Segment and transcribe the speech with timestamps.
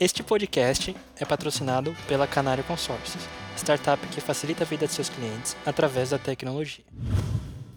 [0.00, 3.22] Este podcast é patrocinado pela Canário Consórcios,
[3.54, 6.82] startup que facilita a vida de seus clientes através da tecnologia.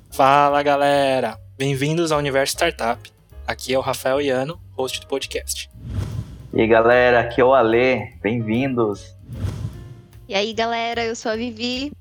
[0.10, 3.12] Fala galera, bem-vindos ao Universo Startup.
[3.46, 5.70] Aqui é o Rafael Iano, host do podcast.
[6.54, 9.14] E aí galera, aqui é o Ale, bem-vindos.
[10.26, 11.92] E aí galera, eu sou a Vivi.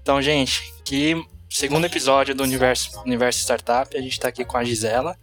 [0.00, 4.64] Então, gente, que segundo episódio do Universo, Universo Startup, a gente está aqui com a
[4.64, 5.18] Gisela.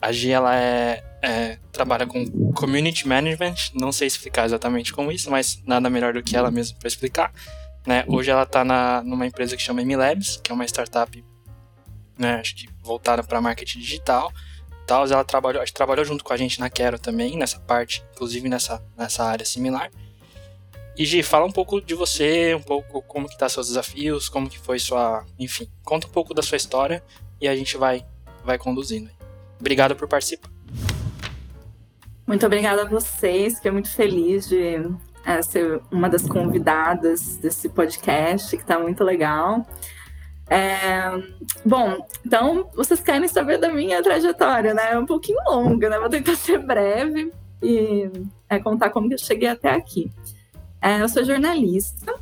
[0.00, 5.28] A Gi, ela é, é, trabalha com Community Management, não sei explicar exatamente como isso,
[5.28, 7.32] mas nada melhor do que ela mesma para explicar.
[7.84, 8.04] Né?
[8.06, 8.64] Hoje ela está
[9.02, 11.24] numa empresa que chama MLabs, que é uma startup
[12.16, 14.32] né, acho que voltada para marketing digital.
[14.86, 18.80] Tal, ela trabalhou, trabalhou junto com a gente na Quero também, nessa parte, inclusive nessa,
[18.96, 19.90] nessa área similar.
[20.96, 24.48] E Gi, fala um pouco de você, um pouco como que tá seus desafios, como
[24.48, 27.02] que foi sua, enfim, conta um pouco da sua história
[27.40, 28.06] e a gente vai
[28.44, 29.10] vai conduzindo.
[29.58, 30.55] Obrigado por participar.
[32.26, 34.84] Muito obrigada a vocês, fiquei muito feliz de
[35.24, 39.66] é, ser uma das convidadas desse podcast, que está muito legal.
[40.48, 41.10] É,
[41.64, 44.92] bom, então vocês querem saber da minha trajetória, né?
[44.92, 45.98] É um pouquinho longa, né?
[45.98, 47.32] Vou tentar ser breve
[47.62, 48.10] e
[48.48, 50.10] é, contar como que eu cheguei até aqui.
[50.80, 52.14] É, eu sou jornalista,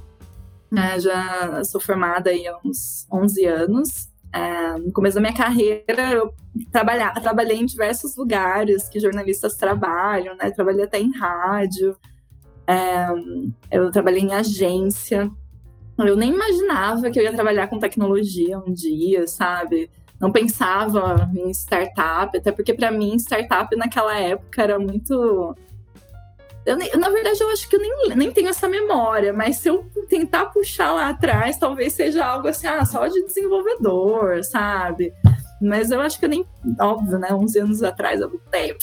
[0.71, 4.09] né, já sou formada aí há uns 11 anos.
[4.35, 6.35] É, no começo da minha carreira, eu
[6.73, 10.51] trabalha, trabalhei em diversos lugares que jornalistas trabalham, né?
[10.51, 11.97] Trabalhei até em rádio,
[12.67, 13.07] é,
[13.71, 15.31] eu trabalhei em agência.
[15.97, 19.89] Eu nem imaginava que eu ia trabalhar com tecnologia um dia, sabe?
[20.21, 25.55] Não pensava em startup, até porque para mim startup naquela época era muito
[26.65, 29.85] eu, na verdade, eu acho que eu nem, nem tenho essa memória, mas se eu
[30.09, 35.13] tentar puxar lá atrás, talvez seja algo assim, ah, só de desenvolvedor, sabe?
[35.61, 36.45] Mas eu acho que eu nem.
[36.81, 37.29] Óbvio, né?
[37.31, 38.79] 11 anos atrás é muito tempo.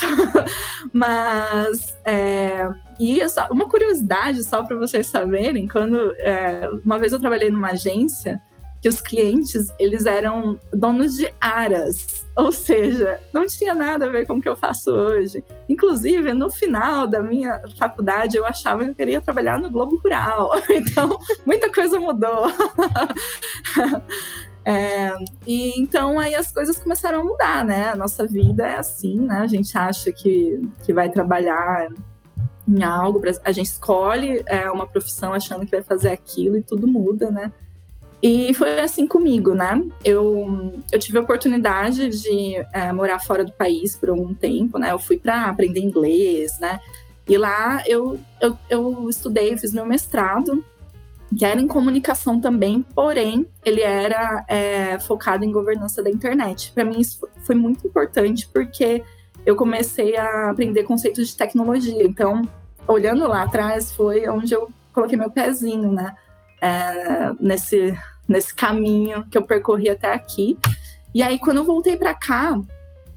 [0.91, 1.95] Mas.
[2.03, 2.67] É,
[2.99, 6.13] e só, uma curiosidade, só para vocês saberem: quando.
[6.17, 8.41] É, uma vez eu trabalhei numa agência
[8.81, 14.25] que os clientes eles eram donos de aras, ou seja, não tinha nada a ver
[14.25, 15.43] com o que eu faço hoje.
[15.69, 20.51] Inclusive, no final da minha faculdade, eu achava que eu queria trabalhar no Globo Rural.
[20.81, 22.47] Então, muita coisa mudou.
[24.63, 25.11] É,
[25.47, 27.89] e então aí as coisas começaram a mudar, né?
[27.89, 29.39] A nossa vida é assim, né?
[29.39, 31.89] A gente acha que, que vai trabalhar
[32.67, 36.87] em algo, a gente escolhe é, uma profissão achando que vai fazer aquilo e tudo
[36.87, 37.51] muda, né?
[38.21, 39.83] E foi assim comigo, né?
[40.05, 44.91] Eu, eu tive a oportunidade de é, morar fora do país por algum tempo, né?
[44.91, 46.79] Eu fui para aprender inglês, né?
[47.27, 50.63] E lá eu, eu, eu estudei, fiz meu mestrado,
[51.35, 56.71] que era em comunicação também, porém ele era é, focado em governança da internet.
[56.73, 59.03] Para mim isso foi muito importante porque
[59.45, 62.03] eu comecei a aprender conceitos de tecnologia.
[62.03, 62.47] Então,
[62.87, 66.15] olhando lá atrás, foi onde eu coloquei meu pezinho, né?
[66.61, 67.97] É, nesse
[68.31, 70.57] nesse caminho que eu percorri até aqui.
[71.13, 72.59] E aí, quando eu voltei para cá,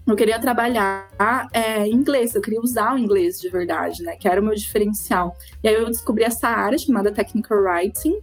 [0.07, 1.09] eu queria trabalhar
[1.53, 4.17] é, inglês, eu queria usar o inglês de verdade, né?
[4.17, 5.37] Que era o meu diferencial.
[5.63, 8.21] E aí eu descobri essa área chamada Technical Writing.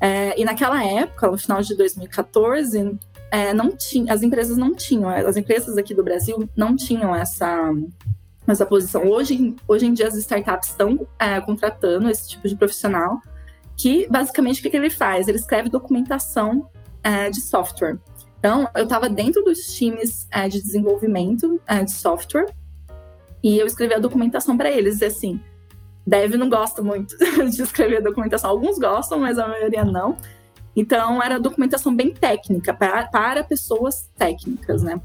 [0.00, 2.98] É, e naquela época, no final de 2014,
[3.30, 7.72] é, não tinha, as empresas não tinham, as empresas aqui do Brasil não tinham essa,
[8.46, 9.06] essa posição.
[9.06, 13.20] Hoje, hoje em dia, as startups estão é, contratando esse tipo de profissional
[13.82, 15.26] que basicamente o que, que ele faz?
[15.26, 16.70] Ele escreve documentação
[17.02, 17.98] é, de software.
[18.38, 22.46] Então, eu estava dentro dos times é, de desenvolvimento é, de software
[23.42, 25.00] e eu escrevi a documentação para eles.
[25.00, 25.40] E assim,
[26.06, 27.16] Dev não gosta muito
[27.50, 28.50] de escrever a documentação.
[28.50, 30.16] Alguns gostam, mas a maioria não.
[30.76, 35.00] Então, era documentação bem técnica, para, para pessoas técnicas, né?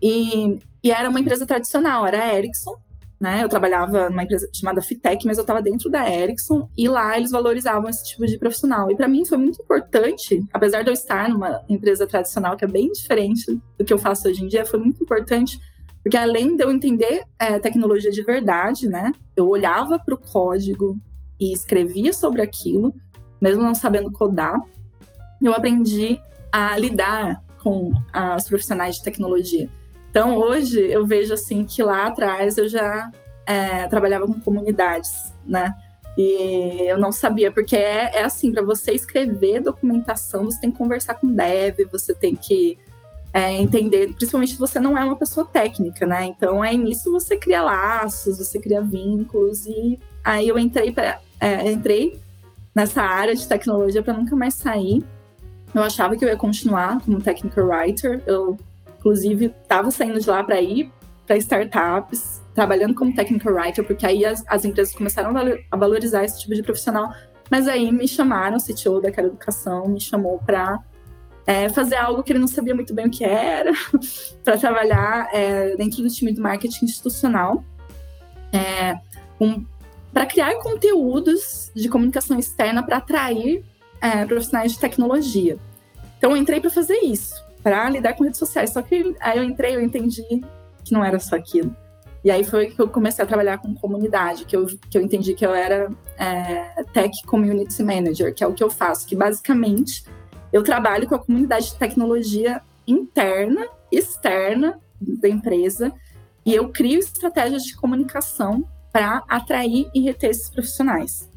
[0.00, 2.76] E, e era uma empresa tradicional, era a Ericsson,
[3.24, 3.42] né?
[3.42, 7.30] Eu trabalhava numa empresa chamada Fitec, mas eu estava dentro da Ericsson e lá eles
[7.30, 8.90] valorizavam esse tipo de profissional.
[8.90, 12.68] E para mim foi muito importante, apesar de eu estar numa empresa tradicional que é
[12.68, 15.58] bem diferente do que eu faço hoje em dia, foi muito importante
[16.02, 19.10] porque além de eu entender é, tecnologia de verdade, né?
[19.34, 20.98] Eu olhava para o código
[21.40, 22.94] e escrevia sobre aquilo,
[23.40, 24.60] mesmo não sabendo codar.
[25.40, 26.20] Eu aprendi
[26.52, 29.70] a lidar com as profissionais de tecnologia.
[30.14, 33.10] Então, hoje, eu vejo assim que lá atrás eu já
[33.44, 35.74] é, trabalhava com comunidades, né?
[36.16, 40.78] E eu não sabia, porque é, é assim, para você escrever documentação, você tem que
[40.78, 42.78] conversar com dev, você tem que
[43.32, 46.26] é, entender, principalmente se você não é uma pessoa técnica, né?
[46.26, 51.72] Então, aí nisso você cria laços, você cria vínculos, e aí eu entrei, pra, é,
[51.72, 52.20] entrei
[52.72, 55.02] nessa área de tecnologia para nunca mais sair.
[55.74, 58.56] Eu achava que eu ia continuar como technical writer, eu
[59.04, 60.90] Inclusive, estava saindo de lá para ir
[61.26, 65.34] para startups trabalhando como technical writer, porque aí as, as empresas começaram
[65.70, 67.12] a valorizar esse tipo de profissional.
[67.50, 70.82] Mas aí me chamaram, o CTO daquela educação me chamou para
[71.46, 73.72] é, fazer algo que ele não sabia muito bem o que era,
[74.42, 77.62] para trabalhar é, dentro do time do marketing institucional,
[78.52, 78.98] é,
[79.38, 79.66] um,
[80.12, 83.62] para criar conteúdos de comunicação externa para atrair
[84.00, 85.58] é, profissionais de tecnologia.
[86.16, 87.34] Então entrei para fazer isso,
[87.64, 88.70] para lidar com redes sociais.
[88.70, 90.44] Só que aí eu entrei, eu entendi
[90.84, 91.74] que não era só aquilo.
[92.22, 95.34] E aí foi que eu comecei a trabalhar com comunidade, que eu, que eu entendi
[95.34, 100.04] que eu era é, Tech Community Manager, que é o que eu faço, que basicamente
[100.52, 105.92] eu trabalho com a comunidade de tecnologia interna, externa da empresa,
[106.46, 111.28] e eu crio estratégias de comunicação para atrair e reter esses profissionais.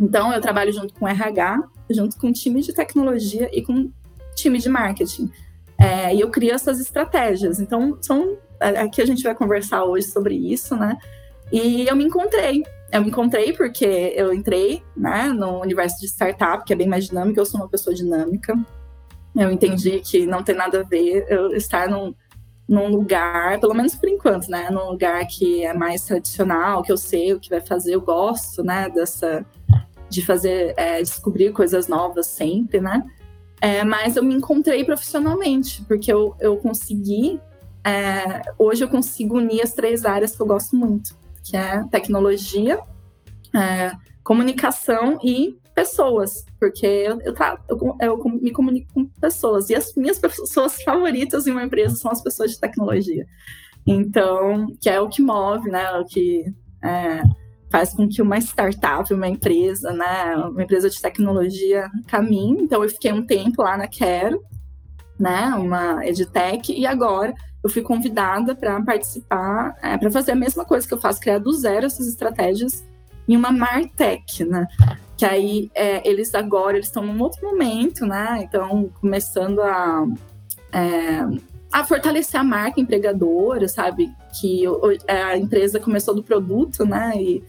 [0.00, 3.90] Então, eu trabalho junto com RH, junto com time de tecnologia e com
[4.34, 5.30] time de marketing.
[5.78, 7.60] É, e eu crio essas estratégias.
[7.60, 10.96] Então, são aqui a gente vai conversar hoje sobre isso, né?
[11.52, 16.64] E eu me encontrei eu me encontrei porque eu entrei né, no universo de startup,
[16.64, 18.56] que é bem mais dinâmico, eu sou uma pessoa dinâmica.
[19.34, 22.14] Eu entendi que não tem nada a ver eu estar num,
[22.66, 24.70] num lugar, pelo menos por enquanto, né?
[24.70, 28.62] Num lugar que é mais tradicional, que eu sei o que vai fazer, eu gosto,
[28.62, 28.88] né?
[28.88, 29.44] Dessa
[30.08, 33.04] de fazer, é, descobrir coisas novas sempre, né?
[33.66, 37.40] É, mas eu me encontrei profissionalmente, porque eu, eu consegui,
[37.84, 41.16] é, hoje eu consigo unir as três áreas que eu gosto muito
[41.46, 42.80] que é tecnologia,
[43.54, 43.92] é,
[44.24, 47.34] comunicação e pessoas, porque eu, eu,
[47.68, 52.10] eu, eu, me comunico com pessoas, e as minhas pessoas favoritas em uma empresa são
[52.10, 53.26] as pessoas de tecnologia.
[53.86, 56.52] Então, que é o que move, né, o que
[56.82, 57.22] é,
[57.70, 62.62] faz com que uma startup, uma empresa, né, uma empresa de tecnologia caminhe.
[62.62, 64.42] Então, eu fiquei um tempo lá na Quero,
[65.18, 67.34] né, uma edtech, e agora
[67.66, 71.38] eu fui convidada para participar, é, para fazer a mesma coisa que eu faço, criar
[71.38, 72.84] do zero essas estratégias
[73.28, 74.68] em uma Martech, né?
[75.16, 78.40] Que aí é, eles agora eles estão num outro momento, né?
[78.42, 80.06] Então começando a
[80.72, 81.26] é,
[81.72, 84.12] a fortalecer a marca empregadora, sabe?
[84.40, 84.64] Que
[85.06, 87.12] é, a empresa começou do produto, né?
[87.16, 87.44] E,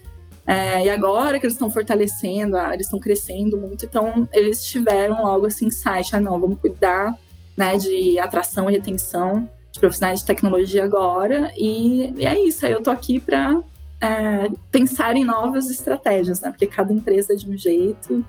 [0.46, 5.46] é, e agora que eles estão fortalecendo, eles estão crescendo muito, então eles tiveram logo
[5.46, 7.14] assim, insight, ah, não, vamos cuidar
[7.56, 12.72] né, de atração e retenção de profissionais de tecnologia agora, e, e é isso, aí
[12.72, 13.62] eu tô aqui para
[14.00, 16.50] é, pensar em novas estratégias, né?
[16.50, 18.24] Porque cada empresa é de um jeito.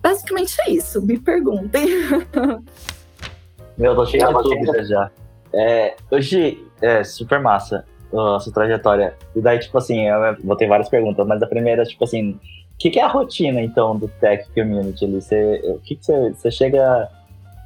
[0.00, 1.86] Basicamente é isso, me perguntem.
[3.76, 5.10] Meu, tô cheio de dúvidas já.
[5.52, 9.14] É, hoje, é super massa a sua trajetória.
[9.34, 12.40] E daí, tipo assim, eu vou ter várias perguntas, mas a primeira, tipo assim, o
[12.78, 15.20] que, que, é a rotina, então, do Tech Community ali?
[15.20, 17.08] Você, o que, que você, você chega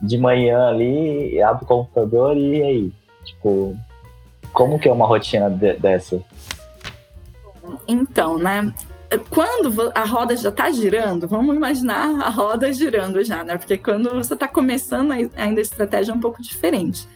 [0.01, 2.93] de manhã ali, abre o computador e aí?
[3.25, 3.77] Tipo,
[4.53, 6.21] como que é uma rotina de, dessa?
[7.87, 8.73] Então, né?
[9.31, 13.57] Quando a roda já está girando, vamos imaginar a roda girando já, né?
[13.57, 17.09] Porque quando você está começando ainda a estratégia é um pouco diferente.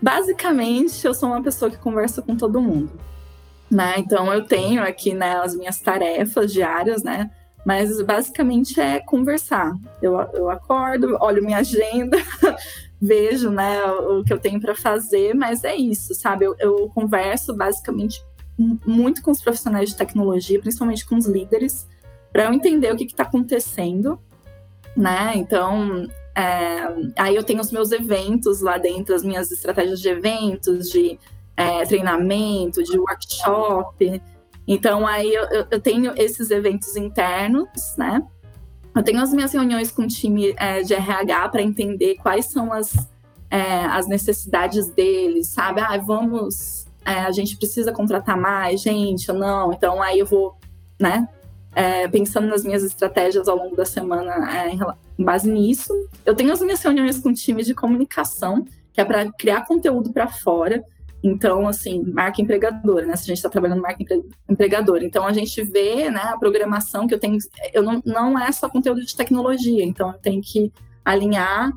[0.00, 2.92] Basicamente, eu sou uma pessoa que conversa com todo mundo.
[3.70, 3.94] Né?
[3.98, 7.30] Então eu tenho aqui né, as minhas tarefas diárias, né?
[7.66, 9.74] Mas basicamente é conversar.
[10.00, 12.16] Eu, eu acordo, olho minha agenda,
[13.00, 16.44] vejo né, o que eu tenho para fazer, mas é isso, sabe?
[16.46, 18.22] Eu, eu, converso basicamente
[18.58, 21.86] muito com os profissionais de tecnologia, principalmente com os líderes,
[22.32, 24.18] para eu entender o que está acontecendo,
[24.96, 25.32] né?
[25.36, 30.90] Então, é, aí eu tenho os meus eventos lá dentro, as minhas estratégias de eventos,
[30.90, 31.18] de
[31.56, 34.22] é, treinamento, de workshop.
[34.66, 38.22] Então, aí eu, eu tenho esses eventos internos, né?
[38.94, 42.72] Eu tenho as minhas reuniões com o time é, de RH para entender quais são
[42.72, 42.94] as,
[43.50, 45.80] é, as necessidades deles, sabe?
[45.80, 49.72] Ah, vamos, é, a gente precisa contratar mais gente ou não.
[49.72, 50.54] Então, aí eu vou,
[51.00, 51.26] né?
[51.74, 54.70] É, pensando nas minhas estratégias ao longo da semana é,
[55.18, 55.92] em base nisso.
[56.26, 60.28] Eu tenho as minhas reuniões com times de comunicação, que é para criar conteúdo para
[60.28, 60.84] fora.
[61.22, 63.16] Então, assim, marca empregadora, né?
[63.16, 64.04] Se a gente está trabalhando marca
[64.46, 65.02] empregadora.
[65.02, 67.38] Então, a gente vê, né, a programação que eu tenho.
[67.72, 70.70] Eu não, não é só conteúdo de tecnologia, então eu tenho que
[71.02, 71.72] alinhar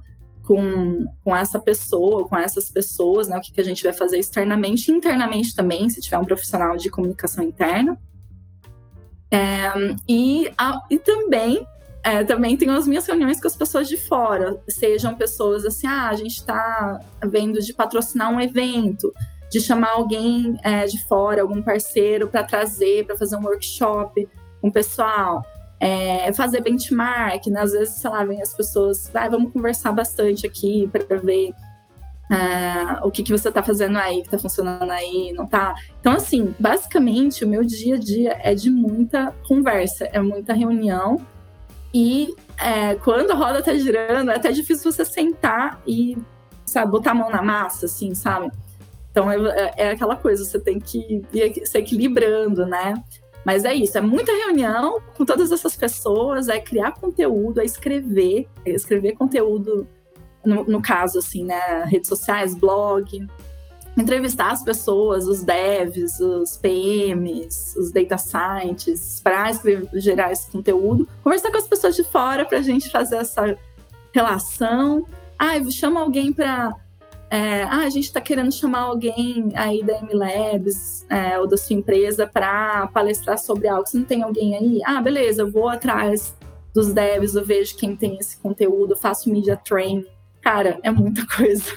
[0.51, 3.37] com, com essa pessoa, com essas pessoas, né?
[3.37, 6.89] O que, que a gente vai fazer externamente internamente também, se tiver um profissional de
[6.89, 7.97] comunicação interna.
[9.31, 9.71] É,
[10.09, 11.65] e, a, e também
[12.03, 16.09] é, também tenho as minhas reuniões com as pessoas de fora, sejam pessoas assim, ah,
[16.09, 19.13] a gente está vendo de patrocinar um evento,
[19.49, 24.27] de chamar alguém é, de fora, algum parceiro para trazer, para fazer um workshop
[24.59, 25.45] com o pessoal,
[25.81, 27.59] é, fazer benchmark, né?
[27.59, 31.51] às vezes, sei lá, vem as pessoas, ah, vamos conversar bastante aqui para ver
[32.31, 35.75] Uh, o que, que você está fazendo aí, que está funcionando aí, não tá?
[35.99, 41.19] Então, assim, basicamente, o meu dia a dia é de muita conversa, é muita reunião.
[41.93, 46.17] E é, quando a roda tá girando, é até difícil você sentar e,
[46.65, 48.49] sabe, botar a mão na massa, assim, sabe?
[49.11, 52.93] Então, é, é, é aquela coisa, você tem que ir se equilibrando, né?
[53.45, 58.47] Mas é isso, é muita reunião com todas essas pessoas, é criar conteúdo, é escrever,
[58.65, 59.87] é escrever conteúdo
[60.45, 63.27] no, no caso, assim, né, redes sociais, blog,
[63.97, 69.51] entrevistar as pessoas, os devs, os PMs, os data scientists, para
[69.93, 73.57] gerar esse conteúdo, conversar com as pessoas de fora para a gente fazer essa
[74.13, 75.05] relação.
[75.37, 76.73] Ah, chama alguém para.
[77.31, 81.77] É, ah, a gente está querendo chamar alguém aí da MLabs é, ou da sua
[81.77, 83.87] empresa para palestrar sobre algo.
[83.87, 84.81] Você não tem alguém aí?
[84.85, 86.35] Ah, beleza, eu vou atrás
[86.73, 90.05] dos devs, eu vejo quem tem esse conteúdo, faço media training
[90.41, 91.71] Cara, é muita coisa.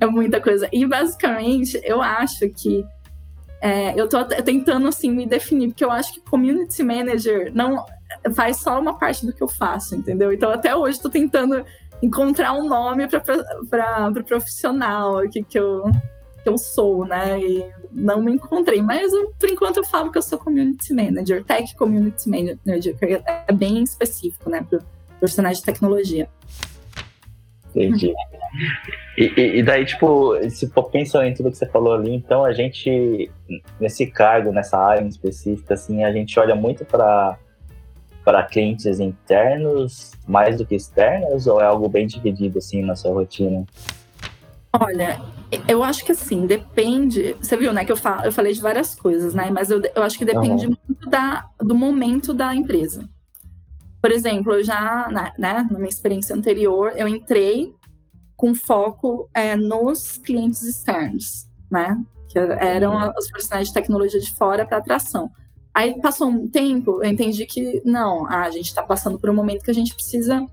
[0.00, 0.68] é muita coisa.
[0.70, 2.84] E basicamente, eu acho que
[3.60, 7.84] é, eu tô tentando assim me definir, porque eu acho que community manager não
[8.34, 10.32] faz só uma parte do que eu faço, entendeu?
[10.32, 11.64] Então até hoje estou tentando
[12.02, 15.84] encontrar um nome para o pro profissional que, que, eu,
[16.42, 17.38] que eu sou, né?
[17.40, 21.44] E não me encontrei, mas eu, por enquanto eu falo que eu sou community manager,
[21.44, 24.80] tech community manager, que é bem específico, né, para
[25.18, 26.28] profissionais de tecnologia.
[27.74, 28.12] Entendi.
[29.16, 33.30] E, e, daí, tipo, se pensando em tudo que você falou ali, então a gente,
[33.78, 37.38] nesse cargo, nessa área em específica, assim, a gente olha muito para
[38.30, 43.12] para clientes internos mais do que externos ou é algo bem dividido assim na sua
[43.12, 43.66] rotina?
[44.72, 45.20] Olha,
[45.66, 47.34] eu acho que assim, depende.
[47.40, 49.50] Você viu, né, que eu, falo, eu falei de várias coisas, né?
[49.50, 50.76] Mas eu, eu acho que depende uhum.
[50.86, 53.08] muito da, do momento da empresa.
[54.00, 57.74] Por exemplo, eu já, né, né, na minha experiência anterior, eu entrei
[58.36, 62.00] com foco é, nos clientes externos, né?
[62.28, 63.12] Que eram uhum.
[63.18, 65.32] os profissionais de tecnologia de fora para atração.
[65.74, 69.62] Aí passou um tempo, eu entendi que não, a gente está passando por um momento
[69.62, 70.44] que a gente precisa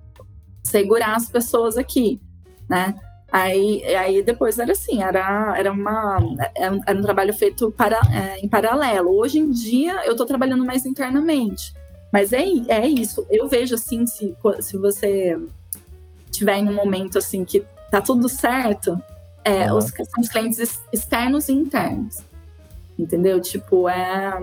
[0.63, 2.21] segurar as pessoas aqui,
[2.69, 2.93] né?
[3.31, 6.17] Aí, aí depois era assim, era, era, uma,
[6.55, 9.09] era um trabalho feito para, é, em paralelo.
[9.17, 11.73] Hoje em dia eu estou trabalhando mais internamente.
[12.11, 13.25] Mas é, é isso.
[13.29, 15.37] Eu vejo assim, se, se você
[16.31, 19.01] tiver em um momento assim que tá tudo certo,
[19.43, 19.77] é, uhum.
[19.77, 22.19] os, são os clientes externos e internos.
[22.97, 23.41] Entendeu?
[23.41, 24.41] Tipo, é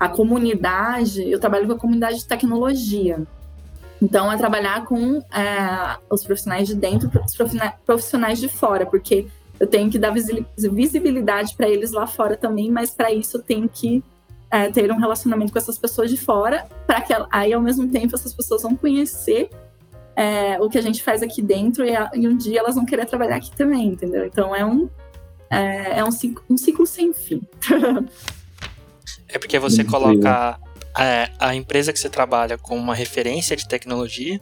[0.00, 3.22] a comunidade, eu trabalho com a comunidade de tecnologia.
[4.00, 7.36] Então, é trabalhar com é, os profissionais de dentro e os
[7.84, 9.26] profissionais de fora, porque
[9.60, 13.68] eu tenho que dar visibilidade para eles lá fora também, mas para isso eu tenho
[13.68, 14.02] que
[14.50, 18.16] é, ter um relacionamento com essas pessoas de fora, para que aí ao mesmo tempo
[18.16, 19.50] essas pessoas vão conhecer
[20.16, 23.04] é, o que a gente faz aqui dentro e, e, um dia elas vão querer
[23.04, 24.24] trabalhar aqui também, entendeu?
[24.24, 24.88] Então é um
[25.50, 27.42] é, é um, ciclo, um ciclo sem fim.
[29.32, 30.58] é porque você coloca
[30.94, 34.40] a, a empresa que você trabalha como uma referência de tecnologia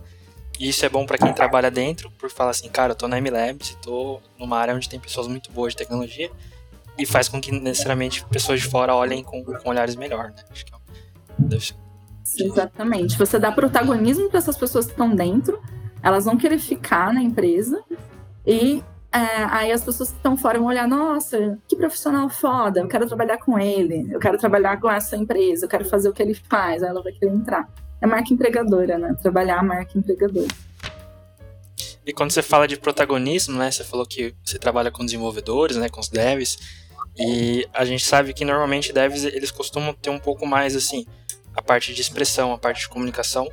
[0.58, 3.20] e isso é bom para quem trabalha dentro, por falar assim, cara, eu tô na
[3.20, 6.30] MLabs, tô numa área onde tem pessoas muito boas de tecnologia
[6.98, 10.42] e faz com que necessariamente pessoas de fora olhem com, com olhares melhor, né?
[10.50, 11.58] Acho que é
[12.24, 12.44] ser.
[12.44, 13.16] Exatamente.
[13.16, 15.62] Você dá protagonismo para essas pessoas que estão dentro,
[16.02, 17.82] elas vão querer ficar na empresa
[18.46, 22.88] e é, aí as pessoas que estão fora vão olhar, nossa, que profissional foda, eu
[22.88, 26.22] quero trabalhar com ele, eu quero trabalhar com essa empresa, eu quero fazer o que
[26.22, 27.68] ele faz, aí ela vai querer entrar.
[28.00, 29.16] É marca empregadora, né?
[29.20, 30.48] Trabalhar a marca empregadora.
[32.06, 33.70] E quando você fala de protagonismo, né?
[33.70, 35.88] Você falou que você trabalha com desenvolvedores, né?
[35.88, 36.58] Com os devs.
[37.18, 41.04] E a gente sabe que normalmente devs eles costumam ter um pouco mais assim
[41.54, 43.48] a parte de expressão, a parte de comunicação.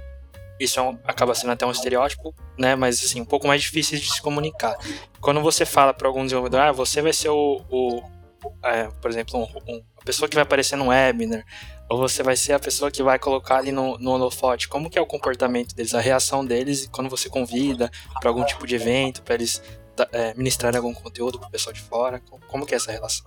[0.60, 2.76] Isso é um, acaba sendo até um estereótipo, né?
[2.76, 4.76] Mas assim, um pouco mais difícil de se comunicar.
[5.20, 8.02] Quando você fala para algum desenvolvedor, ah, você vai ser o, o
[8.64, 11.44] é, por exemplo, um, um, a pessoa que vai aparecer no webinar,
[11.90, 14.68] ou você vai ser a pessoa que vai colocar ali no, no holofote.
[14.68, 18.66] Como que é o comportamento deles, a reação deles quando você convida para algum tipo
[18.66, 19.62] de evento, para eles
[20.12, 22.22] é, ministrar algum conteúdo para o pessoal de fora?
[22.48, 23.26] Como que é essa relação?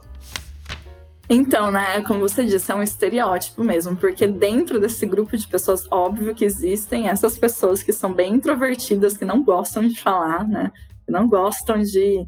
[1.30, 5.86] Então, né, como você disse, é um estereótipo mesmo, porque dentro desse grupo de pessoas,
[5.90, 10.72] óbvio que existem essas pessoas que são bem introvertidas, que não gostam de falar, né,
[11.04, 12.26] que não gostam de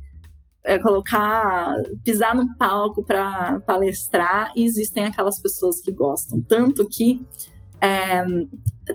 [0.62, 6.42] é, colocar, pisar no palco para palestrar, e existem aquelas pessoas que gostam.
[6.42, 7.26] Tanto que
[7.80, 8.22] é,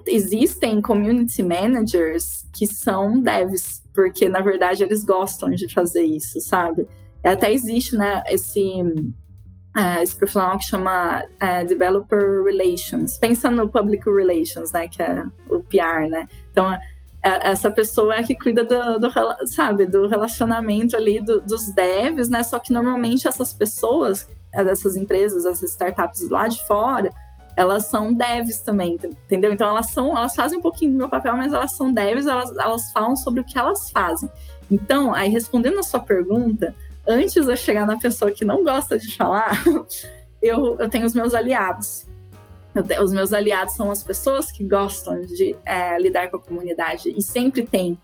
[0.06, 6.88] existem community managers que são devs, porque na verdade eles gostam de fazer isso, sabe?
[7.24, 8.62] Até existe, né, esse
[9.76, 13.18] é, esse profissional que chama é, Developer Relations.
[13.18, 16.28] Pensa no Public Relations, né, que é o PR, né?
[16.52, 21.74] Então, é, essa pessoa é que cuida do, do sabe, do relacionamento ali do, dos
[21.74, 22.44] devs, né?
[22.44, 27.12] Só que normalmente essas pessoas, é, dessas empresas, essas startups lá de fora,
[27.58, 29.52] elas são devs também, entendeu?
[29.52, 32.56] Então elas são, elas fazem um pouquinho do meu papel, mas elas são devs, elas,
[32.58, 34.30] elas falam sobre o que elas fazem.
[34.70, 36.76] Então, aí respondendo a sua pergunta,
[37.08, 39.64] antes de eu chegar na pessoa que não gosta de falar,
[40.42, 42.06] eu, eu tenho os meus aliados.
[42.74, 47.14] Eu, os meus aliados são as pessoas que gostam de é, lidar com a comunidade
[47.16, 47.98] e sempre tem.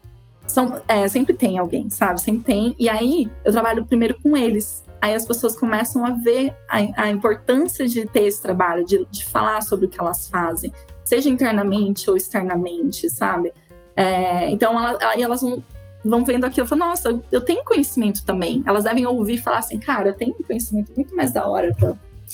[0.47, 2.21] São, é, sempre tem alguém, sabe?
[2.21, 2.75] Sempre tem.
[2.79, 7.09] E aí eu trabalho primeiro com eles aí as pessoas começam a ver a, a
[7.09, 10.71] importância de ter esse trabalho, de, de, falar sobre o que elas fazem,
[11.03, 13.51] seja internamente ou externamente, sabe?
[13.95, 15.63] É, então, ela, elas vão,
[16.03, 18.63] vão vendo aquilo e falam, nossa, eu tenho conhecimento também.
[18.65, 21.75] Elas devem ouvir falar assim, cara, eu tenho conhecimento muito mais da hora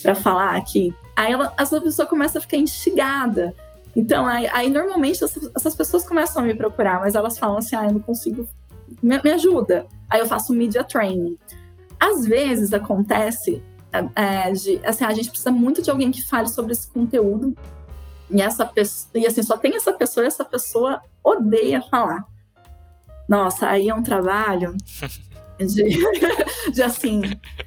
[0.01, 0.93] para falar aqui.
[1.15, 3.53] Aí ela, essa pessoa começa a ficar instigada.
[3.95, 7.75] Então, aí, aí normalmente essas, essas, pessoas começam a me procurar, mas elas falam assim,
[7.75, 8.47] ah, eu não consigo,
[9.01, 9.87] me, me ajuda.
[10.09, 11.37] Aí eu faço media training.
[11.99, 13.63] Às vezes acontece
[14.15, 17.55] é, de, assim, a gente precisa muito de alguém que fale sobre esse conteúdo.
[18.29, 18.69] E essa
[19.15, 22.25] e assim, só tem essa pessoa e essa pessoa odeia falar.
[23.27, 24.75] Nossa, aí é um trabalho
[25.59, 25.83] de,
[26.71, 27.21] de assim,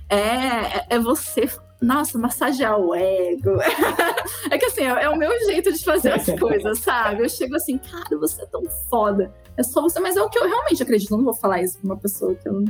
[0.09, 1.49] é, é você
[1.81, 3.57] nossa, massagear o ego.
[4.50, 7.23] é que assim, é, é, o meu jeito de fazer as coisas, sabe?
[7.23, 9.33] Eu chego assim, cara, você é tão foda.
[9.57, 11.11] É só você, mas é o que eu realmente acredito.
[11.11, 12.64] Eu não vou falar isso pra uma pessoa que eu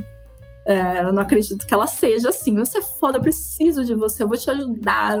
[0.65, 2.55] é, eu não acredito que ela seja assim.
[2.55, 5.19] Você é foda, eu preciso de você, eu vou te ajudar.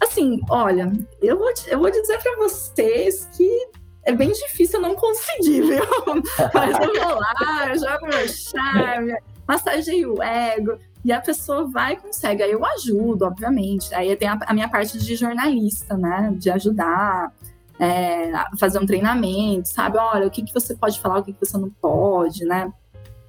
[0.00, 3.68] Assim, olha, eu vou, te, eu vou dizer para vocês que
[4.08, 5.84] é bem difícil não conseguir, viu?
[6.54, 9.14] Mas eu vou lá, eu jogo meu charme,
[9.46, 10.78] massageio o ego.
[11.04, 12.42] E a pessoa vai e consegue.
[12.42, 13.94] Aí eu ajudo, obviamente.
[13.94, 16.34] Aí tem a, a minha parte de jornalista, né?
[16.36, 17.32] De ajudar,
[17.78, 19.98] é, fazer um treinamento, sabe?
[19.98, 22.72] Olha, o que, que você pode falar, o que, que você não pode, né?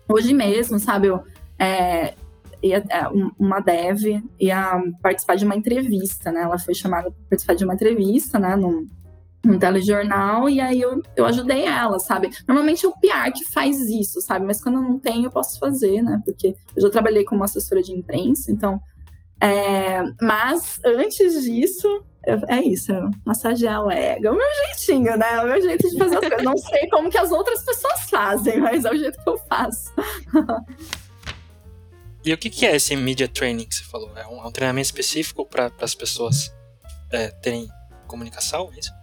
[0.07, 1.21] Hoje mesmo, sabe, eu,
[1.59, 2.15] é,
[2.63, 6.43] ia, é, uma dev ia participar de uma entrevista, né?
[6.43, 8.55] Ela foi chamada para participar de uma entrevista, né?
[8.55, 8.87] Num,
[9.43, 12.29] num telejornal, e aí eu, eu ajudei ela, sabe?
[12.47, 14.45] Normalmente é o PR que faz isso, sabe?
[14.45, 16.21] Mas quando eu não tenho, eu posso fazer, né?
[16.25, 18.81] Porque eu já trabalhei como assessora de imprensa, então.
[19.41, 22.03] É, mas antes disso,
[22.47, 22.91] é isso,
[23.25, 24.27] massagear o ego.
[24.27, 25.35] É o meu jeitinho, né?
[25.35, 26.43] É o meu jeito de fazer as coisas.
[26.43, 29.93] Não sei como que as outras pessoas fazem, mas é o jeito que eu faço.
[32.25, 34.11] e o que, que é esse media training que você falou?
[34.17, 36.53] É um, é um treinamento específico para as pessoas
[37.09, 37.69] é, terem
[38.05, 38.69] comunicação?
[38.75, 38.98] É isso?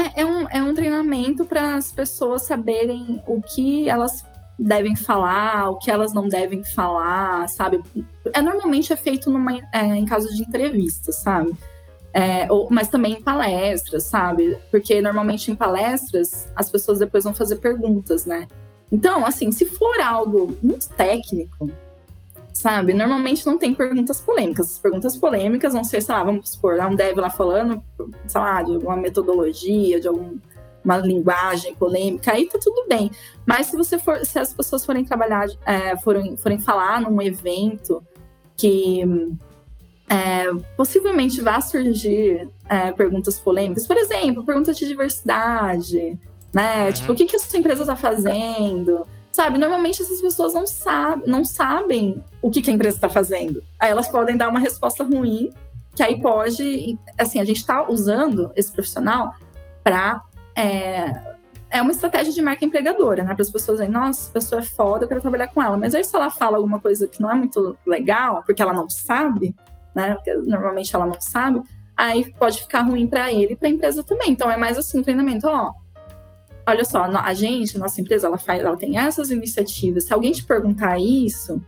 [0.00, 4.24] É, é, um, é um treinamento para as pessoas saberem o que elas
[4.58, 7.82] devem falar, o que elas não devem falar, sabe?
[8.32, 11.52] É, normalmente é feito numa, é, em caso de entrevista, sabe?
[12.14, 14.58] É, ou, mas também em palestras, sabe?
[14.70, 18.48] Porque normalmente em palestras as pessoas depois vão fazer perguntas, né?
[18.90, 21.70] Então, assim, se for algo muito técnico,
[22.60, 22.92] sabe?
[22.92, 24.72] Normalmente não tem perguntas polêmicas.
[24.72, 27.82] As perguntas polêmicas vão ser, sei lá, vamos supor, um dev lá falando,
[28.26, 33.10] sei lá, de alguma metodologia, de alguma linguagem polêmica, aí tá tudo bem.
[33.46, 38.02] Mas se você for, se as pessoas forem trabalhar, é, forem, forem falar num evento
[38.58, 39.02] que
[40.06, 43.86] é, possivelmente vá surgir é, perguntas polêmicas.
[43.86, 46.18] Por exemplo, perguntas de diversidade,
[46.52, 46.86] né?
[46.86, 46.92] Uhum.
[46.92, 49.06] Tipo, o que, que a sua empresa está fazendo?
[49.40, 53.62] Sabe, normalmente essas pessoas não, sabe, não sabem o que, que a empresa está fazendo.
[53.78, 55.50] Aí elas podem dar uma resposta ruim,
[55.96, 56.98] que aí pode.
[57.18, 59.34] Assim, a gente está usando esse profissional
[59.82, 60.22] para.
[60.54, 61.38] É,
[61.70, 63.32] é uma estratégia de marca empregadora, né?
[63.32, 65.78] Para as pessoas dizerem, nossa, essa pessoa é foda, eu quero trabalhar com ela.
[65.78, 68.90] Mas aí, se ela fala alguma coisa que não é muito legal, porque ela não
[68.90, 69.56] sabe,
[69.94, 70.16] né?
[70.16, 71.62] Porque normalmente ela não sabe,
[71.96, 74.32] aí pode ficar ruim para ele e para a empresa também.
[74.32, 75.72] Então é mais assim, treinamento, ó.
[76.70, 80.04] Olha só, a gente, nossa empresa, ela faz, ela tem essas iniciativas.
[80.04, 81.60] Se alguém te perguntar isso,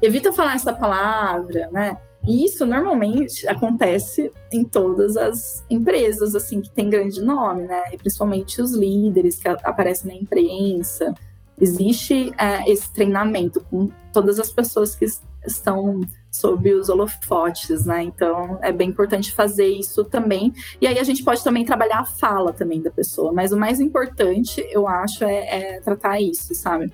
[0.00, 1.98] evita falar essa palavra, né?
[2.26, 7.82] E isso normalmente acontece em todas as empresas, assim, que tem grande nome, né?
[7.92, 11.14] E principalmente os líderes que aparecem na imprensa.
[11.60, 15.04] Existe é, esse treinamento com todas as pessoas que
[15.52, 18.02] estão sob os holofotes, né?
[18.02, 20.52] Então é bem importante fazer isso também.
[20.80, 23.80] E aí a gente pode também trabalhar a fala também da pessoa, mas o mais
[23.80, 26.92] importante, eu acho, é, é tratar isso, sabe?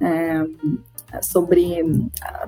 [0.00, 0.44] É,
[1.22, 1.80] sobre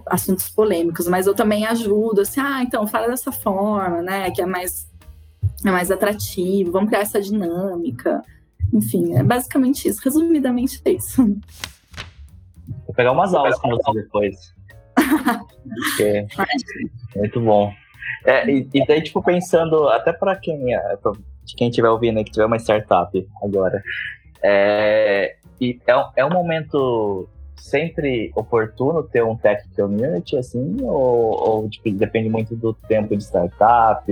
[0.07, 4.31] assuntos polêmicos, mas eu também ajudo, assim, ah, então fala dessa forma, né?
[4.31, 4.88] Que é mais,
[5.64, 8.22] é mais atrativo, vamos criar essa dinâmica.
[8.72, 10.00] Enfim, é basicamente isso.
[10.02, 11.22] Resumidamente é isso.
[12.85, 14.56] Vou pegar umas aulas com você depois.
[16.01, 17.73] É muito bom.
[18.25, 20.99] É, e, e daí, tipo, pensando, até para quem, é,
[21.57, 23.83] quem estiver ouvindo aí, que tiver uma startup agora,
[24.43, 31.49] É, e é, um- é um momento sempre oportuno ter um tech community, assim, ou,
[31.63, 34.05] ou, tipo, depende muito do tempo de startup?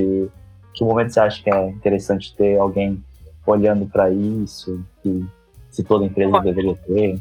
[0.74, 3.02] Que momento você acha que é interessante ter alguém
[3.46, 4.82] olhando para isso?
[5.02, 5.24] Que
[5.70, 7.20] se toda empresa deveria ter?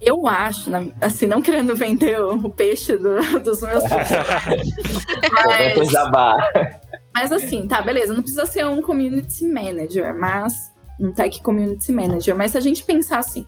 [0.00, 3.82] Eu acho, assim, não querendo vender o peixe do- dos meus
[5.90, 6.36] jabá.
[7.12, 12.36] Mas assim, tá, beleza, não precisa ser um community manager, mas um tech community manager.
[12.36, 13.44] Mas se a gente pensar assim,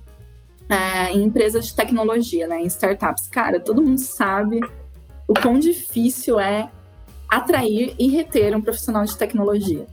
[0.68, 4.60] é, em empresas de tecnologia, né, em startups, cara, todo mundo sabe
[5.28, 6.68] o quão difícil é
[7.28, 9.86] atrair e reter um profissional de tecnologia.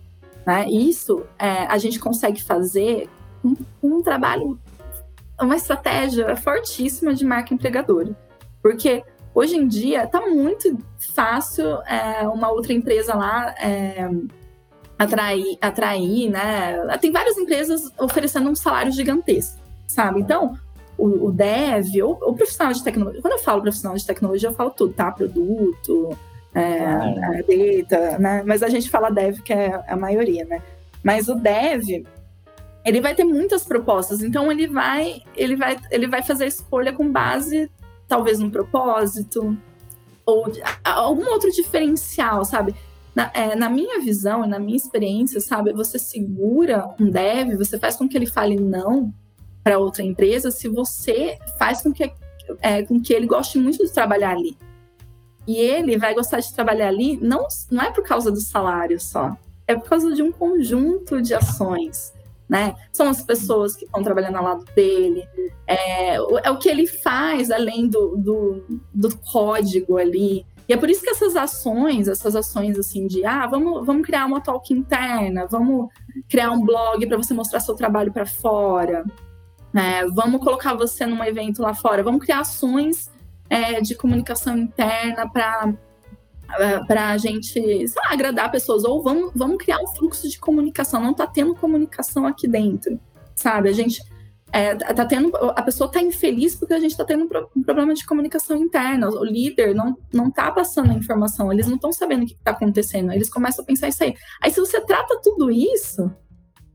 [0.46, 0.68] Né?
[0.70, 3.08] Isso é, a gente consegue fazer
[3.44, 4.58] com um trabalho,
[5.42, 8.16] uma estratégia fortíssima de marca empregadora.
[8.62, 10.78] Porque hoje em dia está muito
[11.14, 14.10] fácil é, uma outra empresa lá é,
[14.98, 16.98] atrair, atrair, né?
[17.00, 20.20] Tem várias empresas oferecendo um salário gigantesco, sabe?
[20.20, 20.58] Então,
[20.98, 24.54] o, o dev ou o profissional de tecnologia, quando eu falo profissional de tecnologia, eu
[24.54, 25.12] falo tudo, tá?
[25.12, 26.18] Produto,
[26.54, 28.44] é, é, data, né?
[28.46, 30.62] Mas a gente fala dev, que é a maioria, né?
[31.04, 32.04] Mas o dev,
[32.88, 36.94] ele vai ter muitas propostas, então ele vai, ele vai, ele vai fazer a escolha
[36.94, 37.70] com base,
[38.08, 39.58] talvez, num propósito,
[40.26, 40.46] ou
[40.86, 42.74] algum outro diferencial, sabe?
[43.14, 47.78] Na, é, na minha visão e na minha experiência, sabe, você segura um dev, você
[47.78, 49.14] faz com que ele fale não
[49.62, 52.10] para outra empresa se você faz com que,
[52.62, 54.58] é, com que ele goste muito de trabalhar ali.
[55.46, 59.36] E ele vai gostar de trabalhar ali não, não é por causa do salário só,
[59.68, 62.16] é por causa de um conjunto de ações.
[62.50, 62.76] Né?
[62.94, 65.28] São as pessoas que estão trabalhando ao lado dele,
[65.68, 70.46] é, o- é o que ele faz além do, do, do código ali.
[70.66, 74.26] E é por isso que essas ações, essas ações assim de ah, vamos, vamos criar
[74.26, 75.90] uma talk interna, vamos
[76.30, 79.06] criar um blog para você mostrar seu trabalho para fora,
[79.74, 80.06] né?
[80.14, 83.10] vamos colocar você num evento lá fora, vamos criar ações
[83.50, 85.74] é, de comunicação interna para
[86.88, 87.60] para a gente
[87.96, 92.26] lá, agradar pessoas, ou vamos, vamos criar um fluxo de comunicação, não está tendo comunicação
[92.26, 93.00] aqui dentro,
[93.36, 93.70] sabe?
[93.70, 94.02] A gente
[94.52, 97.94] é, tá tendo, a pessoa está infeliz porque a gente está tendo um, pro- problema
[97.94, 99.10] de comunicação interna.
[99.10, 102.52] O líder não, não tá passando a informação, eles não estão sabendo o que está
[102.52, 103.12] acontecendo.
[103.12, 104.16] Eles começam a pensar isso aí.
[104.42, 106.10] Aí, se você trata tudo isso,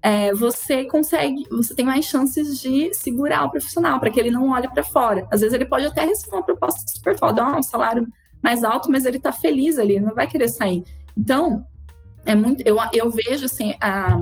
[0.02, 4.50] é, você consegue, você tem mais chances de segurar o profissional para que ele não
[4.50, 5.26] olhe para fora.
[5.30, 8.06] Às vezes ele pode até receber uma proposta super foda, ah, um salário
[8.42, 10.85] mais alto, mas ele está feliz ali, não vai querer sair.
[11.16, 11.64] Então,
[12.26, 14.20] é muito, eu, eu vejo assim, a,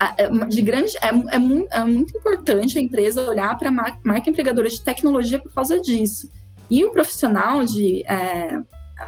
[0.00, 3.72] a- é de grande, é, é, mu- é muito importante a empresa olhar para a
[3.72, 6.30] mar- marca empregadora de tecnologia por causa disso.
[6.70, 8.58] E o profissional de é,